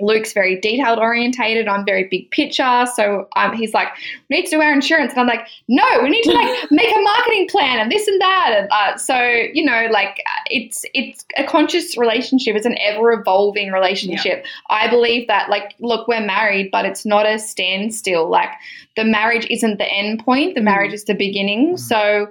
[0.00, 1.68] Luke's very detailed orientated.
[1.68, 2.86] I'm very big picture.
[2.94, 3.88] So um, he's like,
[4.28, 5.12] we need to do our insurance.
[5.12, 8.20] And I'm like, no, we need to like make a marketing plan and this and
[8.20, 8.54] that.
[8.58, 9.16] And uh, so,
[9.52, 12.56] you know, like it's, it's a conscious relationship.
[12.56, 14.44] It's an ever evolving relationship.
[14.70, 18.28] I believe that like, look, we're married, but it's not a standstill.
[18.28, 18.50] Like
[18.96, 20.54] the marriage isn't the end point.
[20.54, 21.76] The marriage is the beginning.
[21.76, 22.28] So,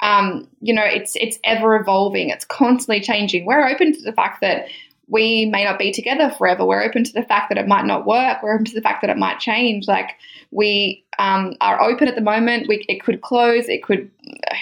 [0.00, 2.30] um, you know, it's, it's ever evolving.
[2.30, 3.44] It's constantly changing.
[3.44, 4.66] We're open to the fact that
[5.10, 6.64] we may not be together forever.
[6.64, 8.42] We're open to the fact that it might not work.
[8.42, 9.88] We're open to the fact that it might change.
[9.88, 10.16] Like
[10.52, 12.68] we um, are open at the moment.
[12.68, 13.68] We, it could close.
[13.68, 14.10] It could.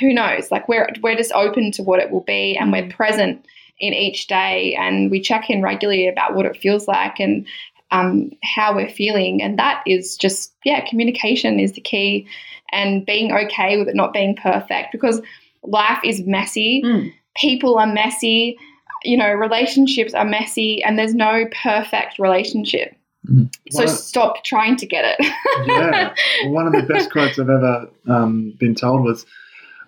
[0.01, 0.51] Who knows?
[0.51, 3.44] Like we're we're just open to what it will be, and we're present
[3.78, 7.46] in each day, and we check in regularly about what it feels like and
[7.90, 9.42] um, how we're feeling.
[9.42, 12.26] And that is just yeah, communication is the key,
[12.72, 15.20] and being okay with it not being perfect because
[15.62, 16.82] life is messy.
[16.84, 17.12] Mm.
[17.36, 18.59] People are messy
[19.05, 22.94] you know, relationships are messy and there's no perfect relationship.
[23.28, 23.51] Mm.
[23.70, 25.16] So One- stop trying to get it.
[25.66, 26.14] yeah.
[26.44, 29.26] Well, one of the best quotes I've ever um, been told was,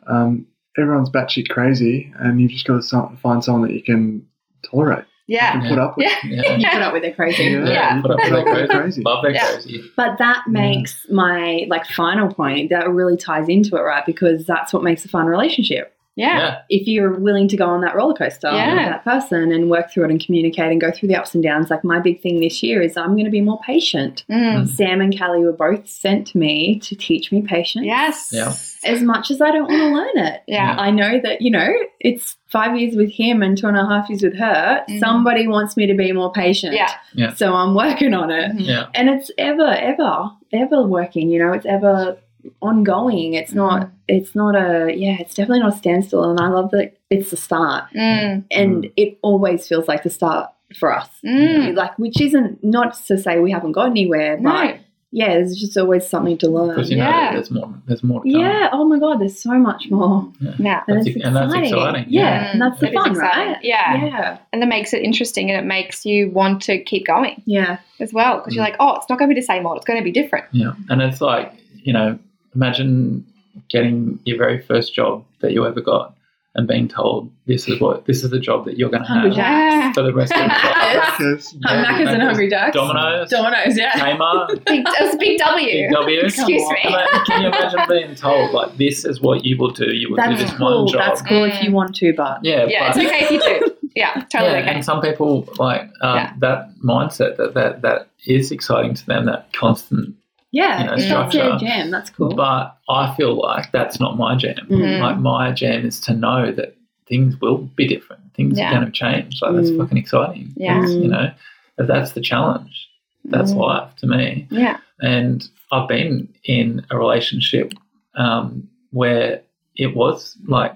[0.08, 0.46] um,
[0.78, 4.26] "Everyone's batshit crazy, and you've just got to so- find someone that you can
[4.70, 5.54] tolerate, yeah.
[5.58, 6.18] and put up with." Yeah.
[6.24, 6.56] Yeah.
[6.58, 7.44] You put up with it crazy.
[7.44, 7.68] Yeah.
[7.68, 8.00] Yeah.
[8.02, 8.80] Put up with Put up that with crazy.
[8.80, 9.02] crazy.
[9.02, 9.52] Love that Yeah.
[9.52, 9.90] crazy.
[9.96, 10.52] But that Yeah.
[10.52, 14.04] makes my like final point that really ties into it, right?
[14.04, 15.94] Because that's what makes a fun relationship.
[16.16, 16.38] Yeah.
[16.38, 16.58] Yeah.
[16.68, 18.74] If you're willing to go on that roller coaster Yeah.
[18.74, 21.42] with that person and work through it and communicate and go through the ups and
[21.42, 24.24] downs, like my big thing this year is I'm going to be more patient.
[24.30, 24.68] Mm.
[24.68, 27.86] Sam and Callie were both sent to me to teach me patience.
[27.86, 28.28] Yes.
[28.32, 28.54] Yeah.
[28.84, 29.88] As much as I don't want to
[30.20, 30.42] learn it.
[30.46, 30.74] Yeah.
[30.78, 31.68] I know that, you know,
[32.00, 34.84] it's five years with him and two and a half years with her.
[34.88, 34.98] Mhm.
[34.98, 36.74] Somebody wants me to be more patient.
[36.74, 36.90] Yeah.
[37.14, 37.34] Yeah.
[37.34, 38.52] So I'm working on it.
[38.56, 38.66] Mhm.
[38.66, 38.86] Yeah.
[38.94, 42.16] And it's ever, ever, ever working, you know, it's ever
[42.62, 43.34] ongoing.
[43.34, 46.30] It's not, it's not a, yeah, it's definitely not a standstill.
[46.30, 47.84] And I love that it's the start.
[47.94, 48.44] Mm.
[48.50, 51.08] And it always feels like the start for us.
[51.24, 51.74] Mm.
[51.74, 54.78] Like, which isn't not to say we haven't got anywhere, but No.
[55.10, 56.68] yeah, there's just always something to learn.
[56.68, 57.32] Because you know Yeah.
[57.32, 57.74] there's more.
[57.86, 58.40] There's more to come.
[58.40, 58.68] Yeah.
[58.72, 60.30] Oh my God, there's so much more.
[60.40, 60.82] Yeah.
[60.86, 62.04] And, That's it's and that's exciting.
[62.08, 62.44] Yeah.
[62.46, 62.52] Mm.
[62.52, 63.46] And that's the It is fun, exciting.
[63.54, 63.56] right?
[63.64, 64.04] Yeah.
[64.06, 64.38] Yeah.
[64.52, 67.78] And that makes it interesting and it makes you want to keep going Yeah.
[67.98, 68.56] as well because Mm.
[68.56, 69.78] you're like, oh, it's not going to be the same old.
[69.78, 70.44] It's going to be different.
[70.52, 72.18] Yeah, and it's like you know,
[72.54, 73.24] imagine
[73.68, 76.14] getting your very first job that you ever got
[76.56, 79.32] and being told this is what this is the job that you're going to have
[79.32, 79.96] Jack's.
[79.96, 81.14] for the rest of your life.
[81.18, 82.74] Because Hum- Macca's and Hungry Jack's.
[82.74, 83.92] Domino's, Domino's, yeah.
[83.92, 85.64] Kmart, Big, it was a big W.
[85.64, 86.20] Big W.
[86.22, 86.76] Excuse me.
[86.82, 89.94] Can Can you imagine being told like this is what you will do?
[89.94, 90.84] You will do That's this cool.
[90.86, 91.00] one job.
[91.02, 93.76] That's cool if you want to, but yeah, Yeah, but, it's okay if you do.
[93.94, 94.70] Yeah, totally yeah, okay.
[94.74, 96.32] and some people like um, Yeah.
[96.38, 99.26] that mindset that, that that is exciting to them.
[99.26, 100.16] That constant
[100.52, 101.90] Yeah, you know, if that's their jam.
[101.90, 102.34] That's cool.
[102.34, 104.56] But I feel like that's not my jam.
[104.68, 105.00] Mhm.
[105.00, 106.76] Like my jam is to know that
[107.06, 108.22] things will be different.
[108.34, 108.70] Things Yeah.
[108.70, 109.40] are going to change.
[109.42, 109.78] Like that's Mm.
[109.78, 110.52] fucking exciting.
[110.56, 110.84] Yeah.
[110.86, 111.30] You know,
[111.78, 112.88] that that's the challenge.
[113.26, 113.58] That's Mm.
[113.58, 114.48] life to me.
[114.50, 114.78] Yeah.
[115.00, 117.72] And I've been in a relationship
[118.16, 119.42] um, where
[119.76, 120.74] it was like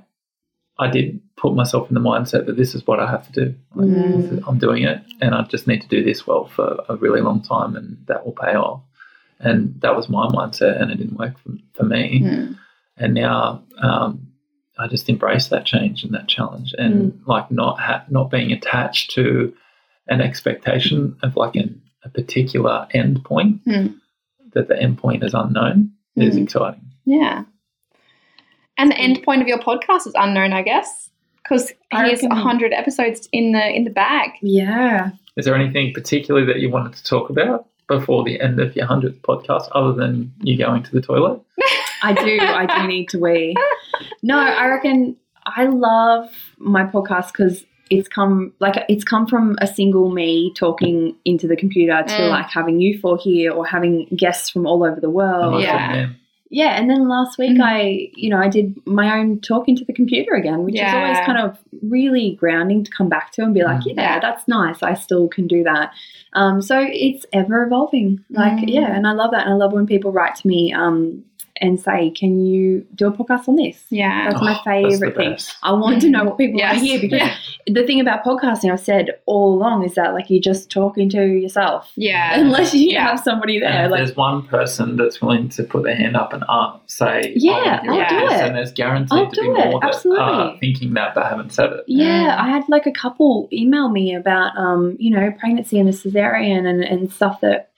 [0.78, 3.54] I did put myself in the mindset that this is what I have to do.
[3.74, 4.42] Like, Mm.
[4.46, 7.40] I'm doing it, and I just need to do this well for a really long
[7.42, 8.80] time, and that will pay off.
[9.40, 12.20] And that was my mindset, and it didn't work for, for me.
[12.22, 12.58] Mm.
[12.96, 14.28] And now um,
[14.78, 19.10] I just embrace that change and that challenge, and like not ha- not being attached
[19.12, 19.52] to
[20.08, 23.64] an expectation of like an, a particular end point.
[23.66, 23.98] Mm.
[24.52, 26.44] That the end point is unknown is Mm.
[26.44, 26.82] exciting.
[27.04, 27.42] Yeah.
[28.78, 31.10] And the end point of your podcast is unknown, I guess,
[31.42, 34.30] because I here's reckon- hundred episodes in the in the bag.
[34.42, 35.10] yeah.
[35.36, 38.86] Is there anything particularly that you wanted to talk about before the end of your
[38.86, 41.40] hundredth podcast, other than you going to the toilet?
[42.02, 42.38] I do.
[42.40, 43.54] I do need to wee.
[44.22, 49.66] No, I reckon I love my podcast because it's come like it's come from a
[49.66, 52.30] single me talking into the computer to Mm.
[52.30, 55.54] like having you four here or having guests from all over the world.
[55.54, 55.88] Oh, yeah.
[55.88, 56.16] man.
[56.56, 57.62] Yeah, and then last week Mhm.
[57.64, 61.18] I, you know, I did my own talking to the computer again, which is always
[61.26, 63.86] kind of really grounding to come back to and be like, Mm.
[63.96, 64.20] yeah, Yeah.
[64.20, 64.80] that's nice.
[64.82, 65.90] I still can do that.
[66.34, 68.20] Um, so it's ever evolving.
[68.30, 68.68] Like, Mm.
[68.72, 69.44] yeah, and I love that.
[69.46, 71.24] And I love when people write to me um,
[71.60, 73.84] and say, can you do a podcast on this?
[73.90, 74.30] Yeah.
[74.30, 74.64] That's my Oh, that's
[74.98, 75.30] favorite thing.
[75.32, 75.54] best.
[75.62, 76.80] I want to know what people want Yes.
[76.80, 77.34] to hear because Yeah.
[77.72, 81.24] the thing about podcasting, I've said all along, is that like you're just talking to
[81.24, 81.92] yourself.
[81.96, 82.40] Yeah.
[82.40, 83.06] Unless you Yeah.
[83.06, 83.68] have somebody there.
[83.70, 87.32] And Like, there's one person that's willing to put their hand up and uh, say,
[87.36, 87.52] Yeah,
[87.82, 88.40] I wanna I'll hear do it.
[88.40, 90.24] And there's guaranteed I'll to be do it, more that absolutely.
[90.24, 91.84] are thinking that but haven't said it.
[91.86, 92.36] Yeah.
[92.38, 96.66] I had like a couple email me about, um, you know, pregnancy and the cesarean
[96.66, 97.70] and, and stuff that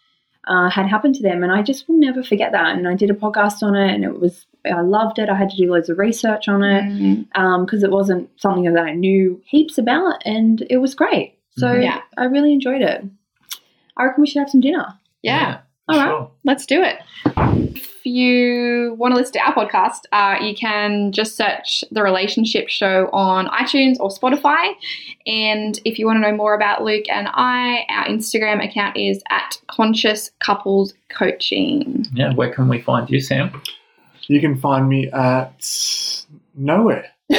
[0.46, 1.42] uh, had happened to them.
[1.42, 2.76] And I just will never forget that.
[2.76, 5.28] And I did a podcast on it and it was, I loved it.
[5.28, 7.26] I had to do loads of research on it
[7.60, 11.38] because it wasn't something that I knew heaps about and it was great.
[11.58, 11.82] So Mhm.
[11.84, 12.00] Yeah.
[12.16, 13.04] I really enjoyed it.
[13.96, 14.86] I reckon we should have some dinner.
[15.22, 15.58] Yeah.
[15.88, 16.08] All right.
[16.08, 16.30] sure.
[16.44, 16.98] Let's do it.
[17.76, 22.68] If you want to listen to our podcast, uh, you can just search the Relationship
[22.68, 24.74] Show on iTunes or Spotify.
[25.26, 29.22] And if you want to know more about Luke and I, our Instagram account is
[29.30, 32.06] at Conscious Couples Coaching.
[32.12, 33.62] Yeah, where can we find you, Sam?
[34.28, 35.64] You can find me at
[36.54, 37.06] nowhere.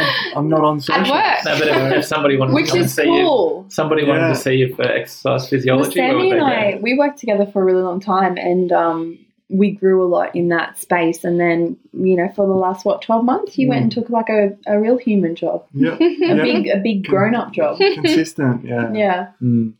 [0.00, 1.14] I'm, I'm not on social.
[1.14, 1.58] At No, work.
[1.60, 3.66] but if, if somebody wanted Which to come and is see you, cool.
[3.68, 7.18] somebody wanted to see you for exercise physiology, where would Sammy and I, we worked
[7.18, 11.24] together for a really long time, and um, we grew a lot in that space.
[11.24, 14.28] And then, you know, for the last what twelve months, you went and took like
[14.28, 16.34] a, a real human job, Yeah, a yeah.
[16.42, 17.78] big a big grown up job.
[17.78, 18.64] consistent.
[18.64, 19.74] Yeah, Yeah, Mm.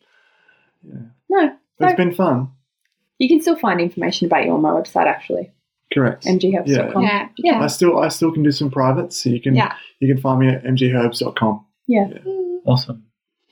[1.29, 2.49] no, It's been fun.
[3.19, 5.53] you can still find information about you on my website actually,
[5.93, 6.25] Correct.
[6.25, 7.03] mgherbs.com.
[7.03, 7.29] Yeah.
[7.39, 7.61] Yeah.
[7.63, 9.75] I still I still can do some privates, so you can Yeah.
[10.01, 11.65] you can find me at mgherbs.com.
[11.87, 12.09] Yeah.
[12.65, 13.05] Awesome.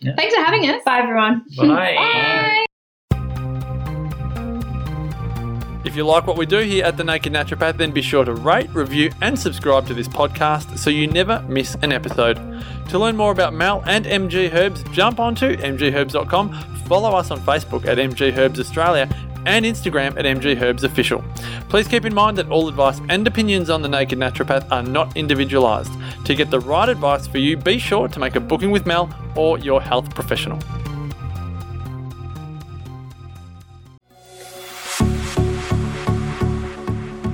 [0.03, 0.83] Thanks for having us.
[0.85, 1.45] Bye everyone.
[1.57, 1.67] Bye.
[1.67, 2.65] Bye.
[5.85, 8.35] If you like what we do here at The Naked Naturopath, then be sure to
[8.35, 12.37] rate, review, and subscribe to this podcast so you never miss an episode.
[12.91, 16.53] To learn more about Mal and MG Herbs, jump onto mgherbs.com,
[16.87, 19.09] follow us on Facebook at MG Herbs Australia,
[19.49, 21.25] and Instagram at MG Herbs Official.
[21.71, 25.17] Please keep in mind that all advice and opinions on The Naked Naturopath are not
[25.17, 25.91] individualised.
[26.27, 29.09] To get the right advice for you, be sure to make a booking with Mel
[29.35, 30.59] or your health professional.